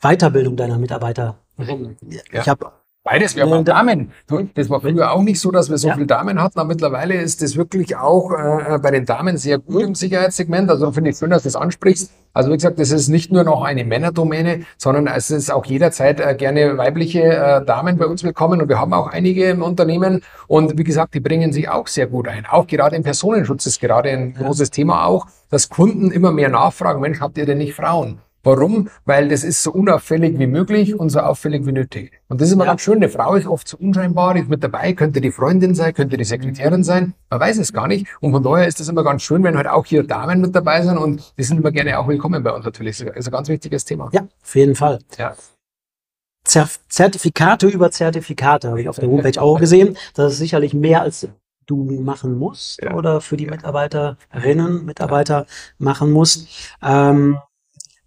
Weiterbildung 0.01 0.57
deiner 0.57 0.77
Mitarbeiter. 0.77 1.39
Ja. 1.57 2.41
Ich 2.41 2.49
habe 2.49 2.71
Beides, 3.05 3.35
wir 3.35 3.43
haben 3.43 3.51
auch 3.51 3.63
Damen. 3.65 4.13
Das 4.55 4.69
war 4.69 4.79
früher 4.79 5.11
auch 5.11 5.23
nicht 5.23 5.37
so, 5.37 5.51
dass 5.51 5.69
wir 5.69 5.77
so 5.77 5.89
ja. 5.89 5.93
viele 5.93 6.07
Damen 6.07 6.41
hatten, 6.41 6.57
aber 6.57 6.69
mittlerweile 6.69 7.15
ist 7.15 7.41
das 7.41 7.57
wirklich 7.57 7.97
auch 7.97 8.31
äh, 8.31 8.79
bei 8.81 8.91
den 8.91 9.05
Damen 9.05 9.35
sehr 9.35 9.59
gut 9.59 9.83
im 9.83 9.93
Sicherheitssegment. 9.93 10.69
Also 10.69 10.89
finde 10.93 11.09
ich 11.09 11.17
schön, 11.17 11.29
dass 11.29 11.43
du 11.43 11.47
das 11.47 11.57
ansprichst. 11.57 12.13
Also 12.31 12.49
wie 12.49 12.55
gesagt, 12.55 12.79
das 12.79 12.91
ist 12.91 13.09
nicht 13.09 13.29
nur 13.29 13.43
noch 13.43 13.61
eine 13.61 13.83
Männerdomäne, 13.83 14.61
sondern 14.77 15.07
es 15.07 15.31
ist 15.31 15.51
auch 15.51 15.65
jederzeit 15.65 16.21
äh, 16.21 16.33
gerne 16.33 16.77
weibliche 16.77 17.23
äh, 17.23 17.65
Damen 17.65 17.97
bei 17.97 18.05
uns 18.05 18.23
willkommen 18.23 18.61
und 18.61 18.69
wir 18.69 18.79
haben 18.79 18.93
auch 18.93 19.07
einige 19.07 19.49
im 19.49 19.63
Unternehmen 19.63 20.21
und 20.47 20.77
wie 20.77 20.85
gesagt, 20.85 21.13
die 21.13 21.19
bringen 21.19 21.51
sich 21.51 21.67
auch 21.67 21.87
sehr 21.87 22.07
gut 22.07 22.29
ein. 22.29 22.45
Auch 22.45 22.67
gerade 22.67 22.95
im 22.95 23.03
Personenschutz 23.03 23.65
ist 23.65 23.81
gerade 23.81 24.11
ein 24.11 24.33
großes 24.33 24.71
Thema 24.71 25.05
auch, 25.07 25.27
dass 25.49 25.67
Kunden 25.67 26.09
immer 26.09 26.31
mehr 26.31 26.47
nachfragen, 26.47 27.01
Mensch, 27.01 27.19
habt 27.19 27.37
ihr 27.37 27.45
denn 27.45 27.57
nicht 27.57 27.73
Frauen? 27.73 28.19
Warum? 28.45 28.89
Weil 29.05 29.29
das 29.29 29.45
ist 29.45 29.63
so 29.63 29.71
unauffällig 29.71 30.37
wie 30.37 30.47
möglich 30.47 30.99
und 30.99 31.09
so 31.09 31.19
auffällig 31.19 31.65
wie 31.65 31.71
nötig. 31.71 32.19
Und 32.27 32.41
das 32.41 32.49
ist 32.49 32.53
immer 32.53 32.65
ja. 32.65 32.71
ganz 32.71 32.81
schön. 32.81 32.97
Eine 32.97 33.07
Frau 33.07 33.35
ist 33.35 33.47
oft 33.47 33.67
so 33.67 33.77
unscheinbar, 33.77 34.35
ist 34.35 34.49
mit 34.49 34.61
dabei, 34.61 34.91
könnte 34.91 35.21
die 35.21 35.31
Freundin 35.31 35.75
sein, 35.75 35.93
könnte 35.93 36.17
die 36.17 36.25
Sekretärin 36.25 36.83
sein. 36.83 37.13
Man 37.29 37.39
weiß 37.39 37.57
es 37.57 37.71
gar 37.71 37.87
nicht. 37.87 38.05
Und 38.19 38.33
von 38.33 38.43
daher 38.43 38.67
ist 38.67 38.81
das 38.81 38.89
immer 38.89 39.03
ganz 39.05 39.23
schön, 39.23 39.43
wenn 39.43 39.55
halt 39.55 39.67
auch 39.67 39.85
hier 39.85 40.03
Damen 40.03 40.41
mit 40.41 40.53
dabei 40.53 40.81
sind 40.81 40.97
und 40.97 41.33
die 41.37 41.43
sind 41.43 41.57
immer 41.57 41.71
gerne 41.71 41.97
auch 41.97 42.07
willkommen 42.09 42.43
bei 42.43 42.51
uns 42.51 42.65
natürlich. 42.65 42.97
Das 42.97 43.15
ist 43.15 43.27
ein 43.27 43.31
ganz 43.31 43.47
wichtiges 43.47 43.85
Thema. 43.85 44.09
Ja, 44.11 44.27
auf 44.43 44.55
jeden 44.55 44.75
Fall. 44.75 44.99
Ja. 45.17 45.35
Zertifikate 46.45 47.67
über 47.67 47.91
Zertifikate 47.91 48.67
habe 48.67 48.81
ich 48.81 48.89
auf 48.89 48.99
der 48.99 49.07
Homepage 49.07 49.41
auch 49.41 49.57
gesehen. 49.61 49.95
Das 50.15 50.33
ist 50.33 50.39
sicherlich 50.39 50.73
mehr 50.73 51.01
als 51.01 51.29
du 51.65 51.85
machen 51.85 52.37
musst 52.37 52.81
ja. 52.83 52.93
oder 52.93 53.21
für 53.21 53.37
die 53.37 53.45
Mitarbeiterinnen, 53.45 54.83
Mitarbeiter 54.83 55.45
machen 55.77 56.11
musst. 56.11 56.49
Ähm, 56.81 57.37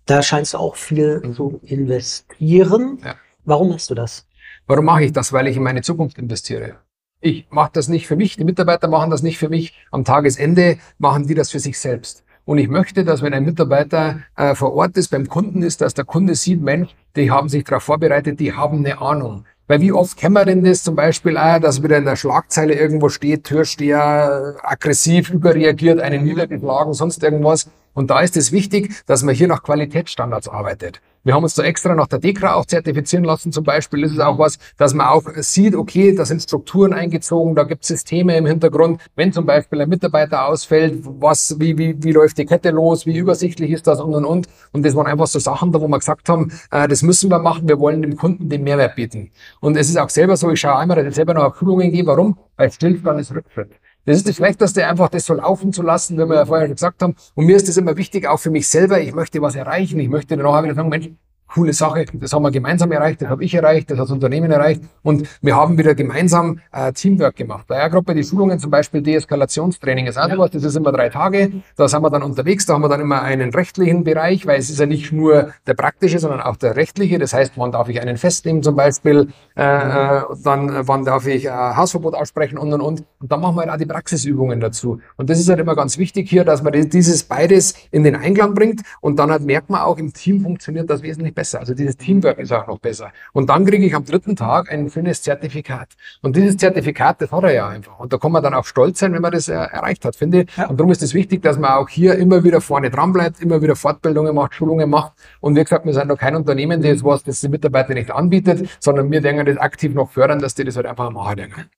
da 0.06 0.22
scheinst 0.22 0.54
du 0.54 0.58
auch 0.58 0.76
viel 0.76 1.20
mhm. 1.22 1.34
zu 1.34 1.60
investieren. 1.64 2.98
Ja. 3.04 3.14
Warum 3.44 3.68
machst 3.70 3.90
du 3.90 3.94
das? 3.94 4.26
Warum 4.66 4.84
mache 4.84 5.04
ich 5.04 5.12
das? 5.12 5.32
Weil 5.32 5.48
ich 5.48 5.56
in 5.56 5.62
meine 5.62 5.82
Zukunft 5.82 6.18
investiere. 6.18 6.76
Ich 7.20 7.46
mache 7.50 7.70
das 7.72 7.88
nicht 7.88 8.06
für 8.06 8.16
mich, 8.16 8.36
die 8.36 8.44
Mitarbeiter 8.44 8.88
machen 8.88 9.10
das 9.10 9.22
nicht 9.22 9.38
für 9.38 9.48
mich. 9.48 9.74
Am 9.90 10.04
Tagesende 10.04 10.78
machen 10.98 11.26
die 11.26 11.34
das 11.34 11.50
für 11.50 11.60
sich 11.60 11.78
selbst. 11.78 12.24
Und 12.44 12.58
ich 12.58 12.68
möchte, 12.68 13.04
dass 13.04 13.22
wenn 13.22 13.34
ein 13.34 13.44
Mitarbeiter 13.44 14.20
äh, 14.36 14.54
vor 14.54 14.72
Ort 14.74 14.96
ist, 14.96 15.08
beim 15.08 15.28
Kunden 15.28 15.62
ist, 15.62 15.80
dass 15.80 15.94
der 15.94 16.04
Kunde 16.04 16.36
sieht, 16.36 16.62
Mensch, 16.62 16.94
die 17.16 17.30
haben 17.30 17.48
sich 17.48 17.64
darauf 17.64 17.82
vorbereitet, 17.82 18.38
die 18.38 18.52
haben 18.52 18.84
eine 18.84 19.00
Ahnung. 19.00 19.44
Weil 19.66 19.80
wie 19.80 19.90
oft 19.90 20.16
kennen 20.16 20.34
wir 20.34 20.44
denn 20.44 20.62
das 20.62 20.84
zum 20.84 20.94
Beispiel 20.94 21.36
auch, 21.36 21.58
dass 21.58 21.82
wieder 21.82 21.96
in 21.96 22.04
der 22.04 22.14
Schlagzeile 22.14 22.74
irgendwo 22.74 23.08
steht, 23.08 23.42
Türsteher 23.42 24.54
aggressiv 24.62 25.30
überreagiert, 25.30 25.98
einen 25.98 26.22
niedergeschlagen, 26.22 26.92
sonst 26.94 27.24
irgendwas. 27.24 27.68
Und 27.96 28.10
da 28.10 28.20
ist 28.20 28.36
es 28.36 28.52
wichtig, 28.52 28.94
dass 29.06 29.22
man 29.22 29.34
hier 29.34 29.48
nach 29.48 29.62
Qualitätsstandards 29.62 30.48
arbeitet. 30.48 31.00
Wir 31.24 31.34
haben 31.34 31.42
uns 31.42 31.54
da 31.54 31.62
extra 31.62 31.94
nach 31.94 32.06
der 32.06 32.18
DEKRA 32.18 32.54
auch 32.54 32.66
zertifizieren 32.66 33.24
lassen. 33.24 33.52
Zum 33.52 33.64
Beispiel 33.64 34.02
Das 34.02 34.12
ist 34.12 34.20
auch 34.20 34.38
was, 34.38 34.58
dass 34.76 34.92
man 34.92 35.06
auch 35.06 35.24
sieht, 35.36 35.74
okay, 35.74 36.14
da 36.14 36.26
sind 36.26 36.42
Strukturen 36.42 36.92
eingezogen, 36.92 37.54
da 37.54 37.64
gibt 37.64 37.82
es 37.82 37.88
Systeme 37.88 38.36
im 38.36 38.44
Hintergrund. 38.44 39.00
Wenn 39.16 39.32
zum 39.32 39.46
Beispiel 39.46 39.80
ein 39.80 39.88
Mitarbeiter 39.88 40.46
ausfällt, 40.46 40.98
was, 41.04 41.56
wie, 41.58 41.78
wie, 41.78 41.96
wie 42.04 42.12
läuft 42.12 42.36
die 42.36 42.44
Kette 42.44 42.68
los, 42.70 43.06
wie 43.06 43.16
übersichtlich 43.16 43.70
ist 43.70 43.86
das 43.86 43.98
und 43.98 44.14
und 44.14 44.26
und. 44.26 44.46
Und 44.72 44.84
das 44.84 44.94
waren 44.94 45.06
einfach 45.06 45.26
so 45.26 45.38
Sachen, 45.38 45.72
da 45.72 45.80
wo 45.80 45.88
wir 45.88 45.98
gesagt 45.98 46.28
haben, 46.28 46.52
äh, 46.70 46.86
das 46.86 47.02
müssen 47.02 47.30
wir 47.30 47.38
machen, 47.38 47.66
wir 47.66 47.80
wollen 47.80 48.02
dem 48.02 48.16
Kunden 48.16 48.50
den 48.50 48.62
Mehrwert 48.62 48.94
bieten. 48.94 49.30
Und 49.60 49.78
es 49.78 49.88
ist 49.88 49.96
auch 49.96 50.10
selber 50.10 50.36
so, 50.36 50.50
ich 50.50 50.60
schaue 50.60 50.76
einmal, 50.76 50.98
dass 50.98 51.06
ich 51.06 51.14
selber 51.14 51.32
noch 51.32 51.44
auf 51.44 51.56
Schulungen 51.56 51.90
gehe. 51.90 52.06
Warum? 52.06 52.38
Weil 52.58 52.70
Stillstand 52.70 53.20
ist 53.20 53.34
Rückschritt. 53.34 53.70
Das 54.06 54.16
ist 54.16 54.28
das 54.28 54.36
Schlechteste, 54.36 54.86
einfach 54.86 55.08
das 55.08 55.26
so 55.26 55.34
laufen 55.34 55.72
zu 55.72 55.82
lassen, 55.82 56.16
wie 56.16 56.24
wir 56.24 56.36
ja 56.36 56.46
vorher 56.46 56.66
schon 56.66 56.76
gesagt 56.76 57.02
haben. 57.02 57.16
Und 57.34 57.46
mir 57.46 57.56
ist 57.56 57.68
das 57.68 57.76
immer 57.76 57.96
wichtig, 57.96 58.28
auch 58.28 58.38
für 58.38 58.50
mich 58.50 58.68
selber. 58.68 59.00
Ich 59.00 59.12
möchte 59.12 59.42
was 59.42 59.56
erreichen. 59.56 59.98
Ich 59.98 60.08
möchte 60.08 60.36
dann 60.36 60.46
auch 60.46 60.62
wieder 60.62 60.76
sagen, 60.76 60.88
Mensch, 60.88 61.10
coole 61.48 61.72
Sache, 61.72 62.04
das 62.12 62.32
haben 62.32 62.42
wir 62.42 62.50
gemeinsam 62.50 62.90
erreicht, 62.92 63.22
das 63.22 63.28
habe 63.28 63.44
ich 63.44 63.54
erreicht, 63.54 63.90
das 63.90 63.98
hat 63.98 64.06
das 64.06 64.12
Unternehmen 64.12 64.50
erreicht 64.50 64.82
und 65.02 65.28
wir 65.40 65.54
haben 65.54 65.78
wieder 65.78 65.94
gemeinsam 65.94 66.60
äh, 66.72 66.92
Teamwork 66.92 67.36
gemacht. 67.36 67.66
Ja 67.70 67.88
gerade 67.88 68.02
bei 68.02 68.14
den 68.14 68.24
Schulungen 68.24 68.58
zum 68.58 68.70
Beispiel 68.70 69.00
Deeskalationstraining 69.00 70.06
ist 70.06 70.18
auch 70.18 70.28
ja. 70.28 70.38
was, 70.38 70.50
das 70.50 70.64
ist 70.64 70.76
immer 70.76 70.92
drei 70.92 71.08
Tage, 71.08 71.52
da 71.76 71.88
sind 71.88 72.02
wir 72.02 72.10
dann 72.10 72.22
unterwegs, 72.22 72.66
da 72.66 72.74
haben 72.74 72.82
wir 72.82 72.88
dann 72.88 73.00
immer 73.00 73.22
einen 73.22 73.50
rechtlichen 73.50 74.04
Bereich, 74.04 74.46
weil 74.46 74.58
es 74.58 74.70
ist 74.70 74.80
ja 74.80 74.86
nicht 74.86 75.12
nur 75.12 75.52
der 75.66 75.74
praktische, 75.74 76.18
sondern 76.18 76.40
auch 76.40 76.56
der 76.56 76.76
rechtliche, 76.76 77.18
das 77.18 77.32
heißt, 77.32 77.52
wann 77.56 77.72
darf 77.72 77.88
ich 77.88 78.00
einen 78.00 78.16
festnehmen 78.16 78.62
zum 78.62 78.74
Beispiel, 78.74 79.28
äh, 79.56 79.62
äh, 79.62 80.22
dann 80.42 80.68
äh, 80.68 80.88
wann 80.88 81.04
darf 81.04 81.26
ich 81.26 81.46
äh, 81.46 81.50
Hausverbot 81.50 82.14
aussprechen 82.14 82.58
und 82.58 82.72
und 82.72 82.80
und 82.80 83.04
und 83.20 83.32
dann 83.32 83.40
machen 83.40 83.56
wir 83.56 83.62
halt 83.62 83.70
auch 83.70 83.76
die 83.76 83.86
Praxisübungen 83.86 84.60
dazu 84.60 85.00
und 85.16 85.30
das 85.30 85.38
ist 85.38 85.48
halt 85.48 85.60
immer 85.60 85.76
ganz 85.76 85.96
wichtig 85.96 86.28
hier, 86.28 86.44
dass 86.44 86.62
man 86.62 86.72
dieses 86.72 87.22
beides 87.22 87.74
in 87.92 88.02
den 88.02 88.16
Einklang 88.16 88.54
bringt 88.54 88.82
und 89.00 89.18
dann 89.18 89.30
halt 89.30 89.42
merkt 89.42 89.70
man 89.70 89.82
auch, 89.82 89.98
im 89.98 90.12
Team 90.12 90.40
funktioniert 90.40 90.90
das 90.90 91.02
wesentlich 91.02 91.35
besser. 91.36 91.60
Also 91.60 91.74
dieses 91.74 91.96
Teamwork 91.96 92.40
ist 92.40 92.52
auch 92.52 92.66
noch 92.66 92.80
besser. 92.80 93.12
Und 93.32 93.48
dann 93.48 93.64
kriege 93.64 93.86
ich 93.86 93.94
am 93.94 94.04
dritten 94.04 94.34
Tag 94.34 94.72
ein 94.72 94.90
schönes 94.90 95.22
Zertifikat. 95.22 95.90
Und 96.22 96.34
dieses 96.34 96.56
Zertifikat, 96.56 97.22
das 97.22 97.30
hat 97.30 97.44
er 97.44 97.52
ja 97.52 97.68
einfach. 97.68 98.00
Und 98.00 98.12
da 98.12 98.18
kann 98.18 98.32
man 98.32 98.42
dann 98.42 98.54
auch 98.54 98.64
stolz 98.64 98.98
sein, 98.98 99.12
wenn 99.12 99.22
man 99.22 99.30
das 99.30 99.48
äh, 99.48 99.54
erreicht 99.54 100.04
hat, 100.04 100.16
finde 100.16 100.42
ich. 100.42 100.56
Ja. 100.56 100.66
Und 100.66 100.80
darum 100.80 100.90
ist 100.90 101.02
es 101.02 101.14
wichtig, 101.14 101.42
dass 101.42 101.58
man 101.58 101.70
auch 101.70 101.88
hier 101.88 102.16
immer 102.16 102.42
wieder 102.42 102.60
vorne 102.60 102.90
dran 102.90 103.12
bleibt, 103.12 103.40
immer 103.40 103.62
wieder 103.62 103.76
Fortbildungen 103.76 104.34
macht, 104.34 104.54
Schulungen 104.54 104.90
macht. 104.90 105.12
Und 105.40 105.54
wie 105.54 105.62
gesagt, 105.62 105.86
wir 105.86 105.94
sind 105.94 106.08
noch 106.08 106.18
kein 106.18 106.34
Unternehmen, 106.34 106.82
das 106.82 107.04
was 107.04 107.22
das 107.22 107.40
die 107.40 107.48
Mitarbeiter 107.48 107.94
nicht 107.94 108.10
anbietet, 108.10 108.68
sondern 108.80 109.10
wir 109.12 109.20
denken 109.20 109.46
das 109.46 109.58
aktiv 109.58 109.94
noch 109.94 110.10
fördern, 110.10 110.40
dass 110.40 110.56
die 110.56 110.64
das 110.64 110.74
halt 110.74 110.86
einfach 110.86 111.10
machen 111.10 111.36
denken. 111.36 111.70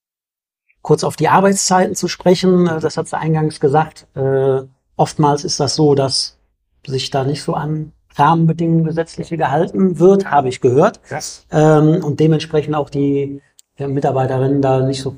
Kurz 0.80 1.04
auf 1.04 1.16
die 1.16 1.28
Arbeitszeiten 1.28 1.94
zu 1.94 2.08
sprechen, 2.08 2.66
äh, 2.66 2.80
das 2.80 2.96
hat 2.96 3.08
sie 3.08 3.18
eingangs 3.18 3.60
gesagt. 3.60 4.06
Äh, 4.14 4.62
oftmals 4.96 5.44
ist 5.44 5.60
das 5.60 5.74
so, 5.74 5.94
dass 5.94 6.38
sich 6.86 7.10
da 7.10 7.24
nicht 7.24 7.42
so 7.42 7.54
an 7.54 7.92
Rahmenbedingungen 8.18 8.84
gesetzliche 8.84 9.36
gehalten 9.36 9.98
wird, 9.98 10.30
habe 10.30 10.48
ich 10.48 10.60
gehört. 10.60 11.00
Yes. 11.10 11.46
Ähm, 11.50 12.02
und 12.04 12.20
dementsprechend 12.20 12.74
auch 12.74 12.90
die 12.90 13.40
Mitarbeiterinnen 13.78 14.60
da 14.60 14.80
nicht 14.80 15.00
so 15.00 15.16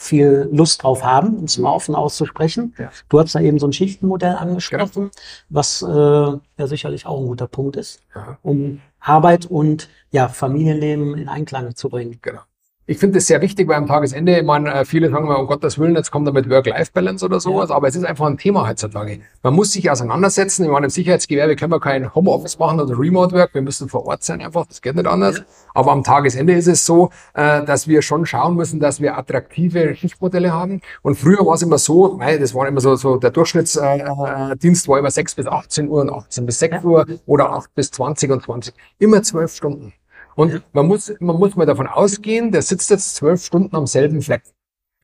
viel 0.00 0.48
Lust 0.50 0.82
drauf 0.82 1.04
haben, 1.04 1.36
um 1.36 1.44
es 1.44 1.58
mal 1.58 1.72
offen 1.72 1.94
auszusprechen. 1.94 2.74
Ja. 2.78 2.90
Du 3.10 3.20
hast 3.20 3.34
da 3.34 3.40
eben 3.40 3.58
so 3.58 3.66
ein 3.66 3.72
Schichtenmodell 3.74 4.34
angesprochen, 4.34 5.10
ja. 5.14 5.20
was 5.50 5.82
äh, 5.82 5.86
ja 5.86 6.66
sicherlich 6.66 7.04
auch 7.04 7.20
ein 7.20 7.26
guter 7.26 7.46
Punkt 7.46 7.76
ist, 7.76 8.00
ja. 8.14 8.38
um 8.42 8.80
Arbeit 8.98 9.44
und 9.44 9.90
ja, 10.10 10.28
Familienleben 10.28 11.18
in 11.18 11.28
Einklang 11.28 11.74
zu 11.76 11.90
bringen. 11.90 12.18
Genau. 12.22 12.40
Ich 12.90 12.98
finde 12.98 13.18
es 13.18 13.28
sehr 13.28 13.40
wichtig, 13.40 13.68
weil 13.68 13.76
am 13.76 13.86
Tagesende, 13.86 14.36
ich 14.40 14.44
meine, 14.44 14.74
äh, 14.74 14.84
viele 14.84 15.10
sagen 15.10 15.28
mal, 15.28 15.36
um 15.36 15.46
Gottes 15.46 15.78
Willen, 15.78 15.94
jetzt 15.94 16.10
kommt 16.10 16.26
da 16.26 16.32
mit 16.32 16.50
Work-Life-Balance 16.50 17.24
oder 17.24 17.38
sowas, 17.38 17.70
ja. 17.70 17.76
aber 17.76 17.86
es 17.86 17.94
ist 17.94 18.02
einfach 18.04 18.26
ein 18.26 18.36
Thema 18.36 18.68
heutzutage. 18.68 19.20
Man 19.44 19.54
muss 19.54 19.70
sich 19.74 19.88
auseinandersetzen. 19.88 20.64
Ich 20.64 20.70
meine, 20.72 20.86
im 20.86 20.90
Sicherheitsgewerbe 20.90 21.54
können 21.54 21.70
wir 21.70 21.78
kein 21.78 22.12
Homeoffice 22.12 22.58
machen 22.58 22.80
oder 22.80 22.98
Remote-Work, 22.98 23.54
wir 23.54 23.62
müssen 23.62 23.88
vor 23.88 24.06
Ort 24.06 24.24
sein 24.24 24.40
einfach, 24.40 24.66
das 24.66 24.82
geht 24.82 24.96
nicht 24.96 25.06
anders. 25.06 25.38
Ja. 25.38 25.44
Aber 25.72 25.92
am 25.92 26.02
Tagesende 26.02 26.52
ist 26.52 26.66
es 26.66 26.84
so, 26.84 27.10
äh, 27.34 27.64
dass 27.64 27.86
wir 27.86 28.02
schon 28.02 28.26
schauen 28.26 28.56
müssen, 28.56 28.80
dass 28.80 29.00
wir 29.00 29.16
attraktive 29.16 29.94
Schichtmodelle 29.94 30.52
haben. 30.52 30.80
Und 31.02 31.14
früher 31.14 31.46
war 31.46 31.54
es 31.54 31.62
immer 31.62 31.78
so, 31.78 32.18
das 32.18 32.56
war 32.56 32.66
immer 32.66 32.80
so, 32.80 32.96
so 32.96 33.18
der 33.18 33.30
Durchschnittsdienst 33.30 34.88
war 34.88 34.98
immer 34.98 35.12
6 35.12 35.36
bis 35.36 35.46
18 35.46 35.88
Uhr 35.88 36.00
und 36.00 36.10
18 36.10 36.44
bis 36.44 36.58
6 36.58 36.82
Uhr 36.82 37.06
oder 37.26 37.52
8 37.52 37.72
bis 37.72 37.92
20 37.92 38.32
und 38.32 38.42
20. 38.42 38.74
Immer 38.98 39.22
12 39.22 39.54
Stunden. 39.54 39.92
Und 40.40 40.62
man 40.72 40.86
muss, 40.86 41.12
man 41.20 41.36
muss 41.36 41.54
mal 41.54 41.66
davon 41.66 41.86
ausgehen, 41.86 42.50
der 42.50 42.62
sitzt 42.62 42.88
jetzt 42.88 43.14
zwölf 43.14 43.44
Stunden 43.44 43.76
am 43.76 43.86
selben 43.86 44.22
Fleck. 44.22 44.42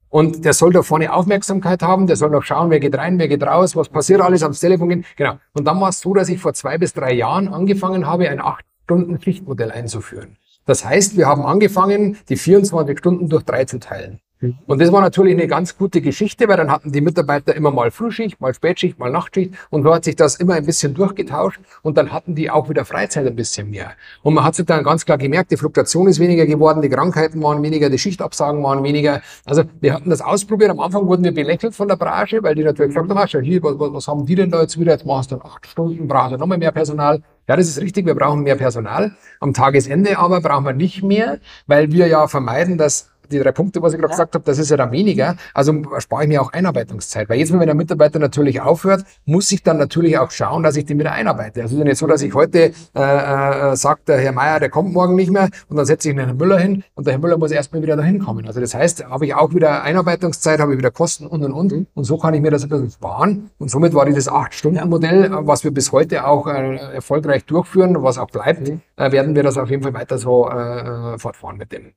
Und 0.09 0.47
der 0.47 0.55
soll 0.55 0.73
da 0.73 0.81
vorne 0.81 1.13
Aufmerksamkeit 1.13 1.83
haben, 1.83 2.07
der 2.07 2.17
soll 2.17 2.31
noch 2.31 2.43
schauen, 2.43 2.71
wer 2.71 2.81
geht 2.81 2.97
rein, 2.97 3.19
wer 3.19 3.29
geht 3.29 3.43
raus, 3.43 3.77
was 3.77 3.91
passiert 3.91 4.23
alles 4.23 4.43
ans 4.43 4.61
Telefon 4.61 4.89
gehen. 4.89 5.05
Genau. 5.15 5.39
Und 5.53 5.67
dann 5.67 5.79
war 5.79 5.91
es 5.91 6.01
so, 6.01 6.15
dass 6.15 6.31
ich 6.31 6.41
vor 6.41 6.55
zwei 6.55 6.79
bis 6.79 6.95
drei 6.95 7.13
Jahren 7.13 7.49
angefangen 7.49 8.07
habe, 8.07 8.31
ein 8.31 8.41
acht 8.41 8.65
Stunden 8.85 9.19
Pflichtmodell 9.19 9.71
einzuführen. 9.71 10.39
Das 10.65 10.87
heißt, 10.87 11.19
wir 11.19 11.27
haben 11.27 11.45
angefangen, 11.45 12.17
die 12.31 12.37
24 12.37 12.99
Stunden 12.99 13.29
durch 13.29 13.45
drei 13.45 13.67
zu 13.67 13.79
teilen. 13.79 14.21
Mhm. 14.41 14.59
Und 14.67 14.81
das 14.81 14.93
war 14.93 15.01
natürlich 15.01 15.33
eine 15.35 15.47
ganz 15.47 15.77
gute 15.77 16.01
Geschichte, 16.01 16.47
weil 16.49 16.57
dann 16.57 16.71
hatten 16.71 16.93
die 16.93 17.01
Mitarbeiter 17.01 17.55
immer 17.55 17.71
mal 17.71 17.91
Frühschicht, 17.91 18.41
mal 18.41 18.53
Spätschicht, 18.53 18.99
mal 18.99 19.11
Nachtschicht 19.11 19.55
und 19.71 19.83
so 19.83 19.95
hat 19.95 20.05
sich 20.05 20.17
das 20.17 20.37
immer 20.37 20.55
ein 20.55 20.67
bisschen 20.67 20.95
durchgetauscht 20.95 21.61
und 21.83 21.97
dann 21.97 22.13
hatten 22.13 22.35
die 22.35 22.51
auch 22.51 22.69
wieder 22.69 22.85
Freizeit 22.85 23.27
ein 23.27 23.37
bisschen 23.37 23.71
mehr. 23.71 23.93
Und 24.23 24.35
man 24.35 24.45
hat 24.45 24.55
sich 24.55 24.67
dann 24.67 24.85
ganz 24.85 25.05
klar 25.05 25.19
gemerkt, 25.19 25.51
die 25.51 25.57
Fluktuation 25.57 26.07
ist 26.07 26.21
weniger 26.21 26.47
geworden, 26.47 26.83
die 26.83 26.89
Krankheiten 26.89 27.43
waren 27.43 27.63
weniger, 27.63 27.89
die 27.89 27.99
Schichtabsagen 27.99 28.63
waren 28.63 28.83
weniger. 28.85 29.23
Also 29.47 29.63
wir 29.81 29.95
hatten 29.95 30.11
das 30.11 30.21
ausprobiert. 30.21 30.71
Am 30.71 30.81
Anfang 30.81 31.07
wurden 31.07 31.25
wir 31.25 31.33
belächelt 31.33 31.75
von 31.75 31.89
der 31.89 31.97
Branche, 31.97 32.43
weil 32.43 32.55
die 32.55 32.65
natürlich 32.65 32.95
gesagt 32.95 33.11
haben, 33.11 33.29
schau 33.29 33.39
hier, 33.41 33.63
was, 33.63 33.75
was 33.79 34.09
haben 34.09 34.27
die 34.27 34.35
denn 34.35 34.51
da 34.51 34.61
jetzt 34.63 34.79
wieder? 34.79 34.93
Jetzt 34.93 35.07
machst 35.07 35.31
du 35.31 35.37
dann 35.37 35.47
acht 35.47 35.67
Stunden, 35.67 36.07
brauchst 36.07 36.33
du 36.33 36.37
nochmal 36.39 36.59
mehr 36.59 36.73
Personal. 36.73 37.23
Ja, 37.49 37.55
das 37.55 37.69
ist 37.69 37.81
richtig, 37.81 38.07
wir 38.07 38.15
brauchen 38.17 38.43
mehr 38.43 38.57
Personal. 38.57 39.13
Am 39.39 39.55
Tagesende 39.55 40.19
aber 40.19 40.41
brauchen 40.41 40.65
wir 40.65 40.73
nicht 40.73 41.05
mehr, 41.05 41.39
weil 41.69 41.93
wir 41.93 42.09
ja 42.09 42.27
vermeiden, 42.27 42.77
dass 42.77 43.13
die 43.31 43.39
drei 43.39 43.53
Punkte, 43.53 43.83
was 43.83 43.93
ich 43.93 43.99
gerade 43.99 44.11
ja. 44.11 44.17
gesagt 44.17 44.35
habe, 44.35 44.45
das 44.45 44.59
ist 44.59 44.71
ja 44.71 44.77
dann 44.77 44.93
weniger. 44.93 45.37
Also 45.55 45.75
spare 45.99 46.25
ich 46.25 46.29
mir 46.29 46.43
auch 46.43 46.53
Einarbeitungszeit. 46.53 47.29
Weil 47.29 47.39
jetzt, 47.39 47.53
wenn 47.53 47.61
der 47.61 47.75
Mitarbeiter 47.75 48.19
natürlich 48.19 48.61
aufhört, 48.61 49.05
muss 49.25 49.51
ich 49.53 49.63
dann 49.63 49.79
natürlich 49.79 50.19
auch 50.19 50.31
schauen, 50.31 50.63
dass 50.63 50.77
ich 50.77 50.85
den 50.85 50.99
wieder 50.99 51.13
einarbeite. 51.13 51.63
Also 51.63 51.67
es 51.67 51.73
ist 51.73 51.79
ja 51.79 51.85
nicht 51.85 51.99
so, 51.99 52.07
dass 52.07 52.23
ich 52.23 52.35
heute 52.35 52.73
äh, 52.95 53.73
äh, 53.73 53.77
sage, 53.77 54.01
der 54.07 54.19
Herr 54.19 54.33
Meier, 54.33 54.61
der 54.61 54.71
kommt 54.71 54.93
morgen 54.93 55.15
nicht 55.15 55.31
mehr 55.31 55.49
und 55.69 55.77
dann 55.77 55.87
setze 55.87 56.09
ich 56.09 56.15
den 56.15 56.25
Herrn 56.25 56.37
Müller 56.37 56.59
hin 56.59 56.85
und 56.95 57.07
der 57.07 57.15
Herr 57.15 57.21
Müller 57.21 57.39
muss 57.39 57.51
erstmal 57.51 57.83
wieder 57.83 57.97
dahin 57.97 58.21
kommen. 58.21 58.47
Also 58.47 58.61
das 58.61 58.75
heißt, 58.75 59.05
habe 59.05 59.27
ich 59.27 59.35
auch 59.35 59.55
wieder 59.55 59.83
Einarbeitungszeit, 59.83 60.61
habe 60.61 60.73
ich 60.73 60.79
wieder 60.79 60.91
Kosten 60.91 61.27
und 61.27 61.43
und 61.45 61.53
und. 61.53 61.73
Mhm. 61.73 61.87
Und 61.95 62.05
so 62.05 62.19
kann 62.19 62.35
ich 62.35 62.41
mir 62.41 62.51
das 62.51 62.63
ein 62.63 62.69
bisschen 62.69 62.91
sparen. 62.91 63.51
Und 63.59 63.71
somit 63.71 63.95
war 63.95 64.07
dieses 64.07 64.29
Acht-Stunden-Modell, 64.29 65.31
was 65.41 65.65
wir 65.65 65.71
bis 65.71 65.93
heute 65.93 66.27
auch 66.27 66.47
äh, 66.47 66.77
erfolgreich 66.77 67.45
durchführen, 67.45 68.03
was 68.03 68.19
auch 68.19 68.31
bleibt, 68.31 68.69
mhm. 68.69 68.81
äh, 68.97 69.13
werden 69.13 69.35
wir 69.35 69.43
das 69.43 69.59
auf 69.59 69.71
jeden 69.71 69.83
Fall 69.83 69.95
weiter 69.95 70.19
so 70.19 70.49
äh, 70.49 71.15
äh 71.15 71.19
fortfahren 71.19 71.57
mit 71.57 71.73
dem. 71.73 71.93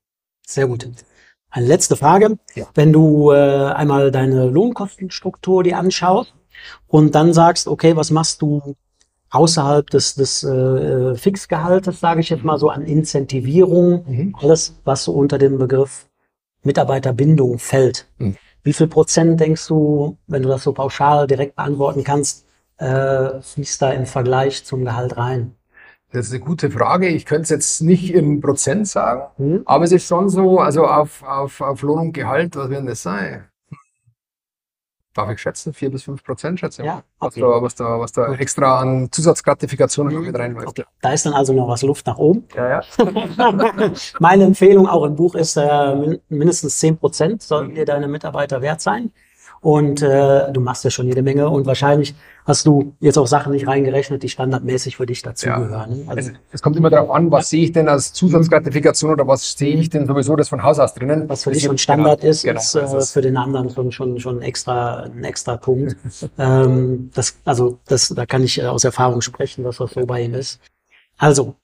Sehr 0.45 0.67
gut. 0.67 0.89
Eine 1.49 1.67
letzte 1.67 1.95
Frage. 1.95 2.37
Ja. 2.55 2.65
Wenn 2.75 2.93
du 2.93 3.31
äh, 3.31 3.35
einmal 3.35 4.11
deine 4.11 4.47
Lohnkostenstruktur 4.49 5.63
dir 5.63 5.77
anschaust 5.77 6.33
und 6.87 7.15
dann 7.15 7.33
sagst, 7.33 7.67
okay, 7.67 7.95
was 7.95 8.11
machst 8.11 8.41
du 8.41 8.75
außerhalb 9.31 9.89
des, 9.89 10.15
des 10.15 10.43
äh, 10.43 11.15
Fixgehaltes, 11.15 11.99
sage 11.99 12.21
ich 12.21 12.29
jetzt 12.29 12.43
mal 12.43 12.57
so, 12.57 12.69
an 12.69 12.83
Incentivierung, 12.83 14.05
mhm. 14.07 14.35
alles, 14.39 14.79
was 14.83 15.03
so 15.03 15.13
unter 15.13 15.37
dem 15.37 15.57
Begriff 15.57 16.07
Mitarbeiterbindung 16.63 17.59
fällt. 17.59 18.07
Mhm. 18.17 18.35
Wie 18.63 18.73
viel 18.73 18.87
Prozent 18.87 19.39
denkst 19.39 19.67
du, 19.67 20.17
wenn 20.27 20.43
du 20.43 20.49
das 20.49 20.63
so 20.63 20.73
pauschal 20.73 21.27
direkt 21.27 21.55
beantworten 21.55 22.03
kannst, 22.03 22.45
äh, 22.77 23.41
fließt 23.41 23.81
da 23.81 23.91
im 23.91 24.05
Vergleich 24.05 24.65
zum 24.65 24.83
Gehalt 24.83 25.17
rein? 25.17 25.55
Das 26.11 26.25
ist 26.25 26.33
eine 26.33 26.39
gute 26.39 26.71
Frage. 26.71 27.07
Ich 27.07 27.25
könnte 27.25 27.43
es 27.43 27.49
jetzt 27.49 27.81
nicht 27.81 28.13
in 28.13 28.41
Prozent 28.41 28.87
sagen, 28.87 29.21
mhm. 29.37 29.61
aber 29.65 29.83
es 29.83 29.91
ist 29.91 30.07
schon 30.07 30.29
so, 30.29 30.59
also 30.59 30.85
auf, 30.87 31.21
auf, 31.23 31.61
auf 31.61 31.81
Lohn 31.83 31.99
und 31.99 32.13
Gehalt, 32.13 32.55
was 32.55 32.69
werden 32.69 32.87
das 32.87 33.03
sein? 33.03 33.45
Darf 35.13 35.29
ich 35.31 35.39
schätzen? 35.39 35.73
Vier 35.73 35.91
bis 35.91 36.03
fünf 36.03 36.23
Prozent 36.23 36.59
schätze 36.59 36.81
ich. 36.81 36.85
Ja, 36.87 37.03
okay. 37.19 37.41
was, 37.41 37.49
da, 37.49 37.61
was, 37.61 37.75
da, 37.75 37.99
was 37.99 38.11
da 38.11 38.33
extra 38.35 38.79
an 38.79 39.11
Zusatzgratifikationen 39.11 40.15
mhm. 40.17 40.25
mit 40.25 40.37
reinläuft. 40.37 40.67
Okay. 40.67 40.83
Da 41.01 41.13
ist 41.13 41.25
dann 41.25 41.33
also 41.33 41.53
noch 41.53 41.67
was 41.67 41.81
Luft 41.81 42.07
nach 42.07 42.17
oben. 42.17 42.45
Ja, 42.55 42.69
ja. 42.69 42.81
Meine 44.19 44.45
Empfehlung 44.45 44.87
auch 44.87 45.03
im 45.05 45.15
Buch 45.15 45.35
ist, 45.35 45.57
äh, 45.57 46.19
mindestens 46.29 46.79
zehn 46.79 46.97
Prozent 46.97 47.41
sollten 47.41 47.75
dir 47.75 47.85
deine 47.85 48.07
Mitarbeiter 48.07 48.61
wert 48.61 48.81
sein. 48.81 49.11
Und 49.61 50.01
äh, 50.01 50.51
du 50.53 50.61
machst 50.61 50.85
ja 50.85 50.89
schon 50.89 51.07
jede 51.07 51.21
Menge 51.21 51.49
und 51.49 51.65
wahrscheinlich 51.65 52.15
hast 52.45 52.65
du 52.65 52.93
jetzt 53.01 53.17
auch 53.17 53.27
Sachen 53.27 53.51
nicht 53.51 53.67
reingerechnet, 53.67 54.23
die 54.23 54.29
standardmäßig 54.29 54.95
für 54.95 55.05
dich 55.05 55.21
dazugehören. 55.21 55.71
Ja. 55.71 55.85
Ne? 55.87 56.03
Also, 56.07 56.31
es, 56.31 56.37
es, 56.53 56.61
kommt 56.61 56.77
immer 56.77 56.89
darauf 56.89 57.11
an, 57.11 57.29
was 57.29 57.49
sehe 57.49 57.65
ich 57.65 57.73
denn 57.73 57.89
als 57.89 58.13
Zusatzgratifikation 58.13 59.11
oder 59.11 59.27
was 59.27 59.53
sehe 59.53 59.75
ich 59.75 59.89
denn 59.89 60.07
sowieso 60.07 60.37
das 60.37 60.47
von 60.47 60.63
Haus 60.63 60.79
aus 60.79 60.93
drinnen. 60.93 61.27
Was 61.27 61.43
für 61.43 61.51
dich 61.51 61.63
schon 61.63 61.77
Standard 61.77 62.21
genau, 62.21 62.31
ist, 62.31 62.43
genau, 62.43 62.59
ist 62.59 62.75
äh, 62.75 63.01
für 63.01 63.21
den 63.21 63.35
anderen 63.35 63.69
schon, 63.69 63.91
schon, 63.91 64.19
schon 64.19 64.41
extra, 64.41 65.03
ein 65.03 65.23
extra 65.25 65.57
Punkt. 65.57 65.97
ähm, 66.37 67.11
das, 67.13 67.37
also 67.43 67.79
das, 67.87 68.09
da 68.09 68.25
kann 68.25 68.43
ich 68.43 68.59
äh, 68.59 68.65
aus 68.65 68.85
Erfahrung 68.85 69.21
sprechen, 69.21 69.65
dass 69.65 69.77
das 69.77 69.91
so 69.91 70.05
bei 70.05 70.21
ihm 70.21 70.35
ist. 70.35 70.59
Also, 71.17 71.55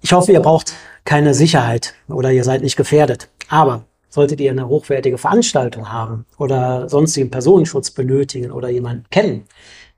ich 0.00 0.12
hoffe, 0.12 0.32
ihr 0.32 0.40
braucht 0.40 0.74
keine 1.04 1.32
Sicherheit 1.32 1.94
oder 2.08 2.30
ihr 2.32 2.44
seid 2.44 2.62
nicht 2.62 2.76
gefährdet. 2.76 3.30
Aber 3.48 3.84
Solltet 4.08 4.40
ihr 4.40 4.50
eine 4.50 4.68
hochwertige 4.68 5.18
Veranstaltung 5.18 5.92
haben 5.92 6.24
oder 6.38 6.88
sonstigen 6.88 7.30
Personenschutz 7.30 7.90
benötigen 7.90 8.50
oder 8.50 8.68
jemanden 8.68 9.04
kennen, 9.10 9.44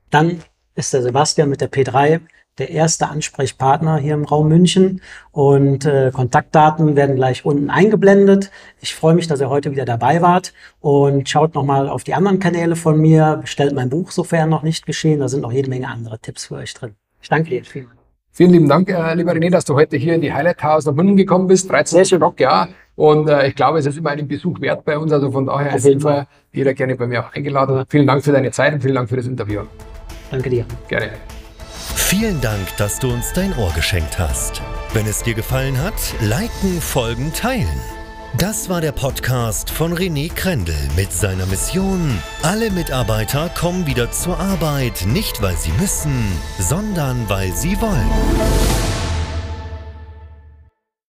dann 0.09 0.41
ist 0.75 0.93
der 0.93 1.01
Sebastian 1.01 1.49
mit 1.49 1.61
der 1.61 1.71
P3 1.71 2.21
der 2.57 2.69
erste 2.69 3.07
Ansprechpartner 3.07 3.97
hier 3.97 4.13
im 4.13 4.25
Raum 4.25 4.49
München 4.49 5.01
und 5.31 5.85
äh, 5.85 6.11
Kontaktdaten 6.13 6.95
werden 6.95 7.15
gleich 7.15 7.45
unten 7.45 7.69
eingeblendet. 7.69 8.51
Ich 8.81 8.93
freue 8.93 9.15
mich, 9.15 9.27
dass 9.27 9.39
ihr 9.39 9.49
heute 9.49 9.71
wieder 9.71 9.85
dabei 9.85 10.21
wart 10.21 10.53
und 10.79 11.29
schaut 11.29 11.55
nochmal 11.55 11.87
auf 11.87 12.03
die 12.03 12.13
anderen 12.13 12.39
Kanäle 12.39 12.75
von 12.75 12.99
mir, 12.99 13.39
bestellt 13.41 13.73
mein 13.73 13.89
Buch, 13.89 14.11
sofern 14.11 14.49
noch 14.49 14.63
nicht 14.63 14.85
geschehen. 14.85 15.19
Da 15.19 15.29
sind 15.29 15.41
noch 15.41 15.51
jede 15.51 15.69
Menge 15.69 15.87
andere 15.87 16.19
Tipps 16.19 16.45
für 16.45 16.55
euch 16.55 16.73
drin. 16.73 16.95
Ich 17.21 17.29
danke 17.29 17.49
dir. 17.49 17.63
Vielen 17.63 17.87
Dank. 17.87 17.97
Vielen 18.33 18.51
lieben 18.51 18.69
Dank, 18.69 18.89
äh, 18.89 19.13
lieber 19.13 19.33
René, 19.33 19.49
dass 19.49 19.65
du 19.65 19.75
heute 19.75 19.97
hier 19.97 20.15
in 20.15 20.21
die 20.21 20.33
Highlight 20.33 20.63
House 20.63 20.85
nach 20.85 20.93
München 20.93 21.17
gekommen 21.17 21.47
bist. 21.47 21.69
13. 21.69 22.05
Stock, 22.05 22.39
ja. 22.39 22.67
Und 22.95 23.29
äh, 23.29 23.47
ich 23.47 23.55
glaube, 23.55 23.79
es 23.79 23.85
ist 23.85 23.97
immer 23.97 24.11
einen 24.11 24.27
Besuch 24.27 24.59
wert 24.61 24.85
bei 24.85 24.97
uns. 24.97 25.11
Also 25.11 25.31
von 25.31 25.45
daher 25.45 25.75
ist 25.75 25.85
immer 25.85 26.27
jeder 26.51 26.73
gerne 26.73 26.95
bei 26.95 27.07
mir 27.07 27.25
auch 27.25 27.33
eingeladen. 27.33 27.83
Vielen 27.89 28.07
Dank 28.07 28.23
für 28.23 28.31
deine 28.31 28.51
Zeit 28.51 28.73
und 28.73 28.81
vielen 28.81 28.95
Dank 28.95 29.09
für 29.09 29.15
das 29.15 29.25
Interview. 29.25 29.61
Danke 30.29 30.49
dir. 30.49 30.65
Gerne. 30.87 31.09
Vielen 31.95 32.41
Dank, 32.41 32.75
dass 32.77 32.99
du 32.99 33.11
uns 33.11 33.31
dein 33.33 33.57
Ohr 33.57 33.71
geschenkt 33.73 34.19
hast. 34.19 34.61
Wenn 34.93 35.07
es 35.07 35.23
dir 35.23 35.33
gefallen 35.33 35.81
hat, 35.81 35.93
liken, 36.19 36.81
folgen, 36.81 37.31
teilen. 37.33 37.67
Das 38.37 38.69
war 38.69 38.79
der 38.79 38.93
Podcast 38.93 39.69
von 39.69 39.93
René 39.93 40.33
Krendel 40.33 40.75
mit 40.95 41.11
seiner 41.11 41.45
Mission. 41.45 42.17
Alle 42.43 42.71
Mitarbeiter 42.71 43.49
kommen 43.49 43.87
wieder 43.87 44.11
zur 44.11 44.39
Arbeit, 44.39 45.05
nicht 45.05 45.41
weil 45.41 45.57
sie 45.57 45.71
müssen, 45.79 46.31
sondern 46.57 47.29
weil 47.29 47.51
sie 47.53 47.79
wollen. 47.81 48.90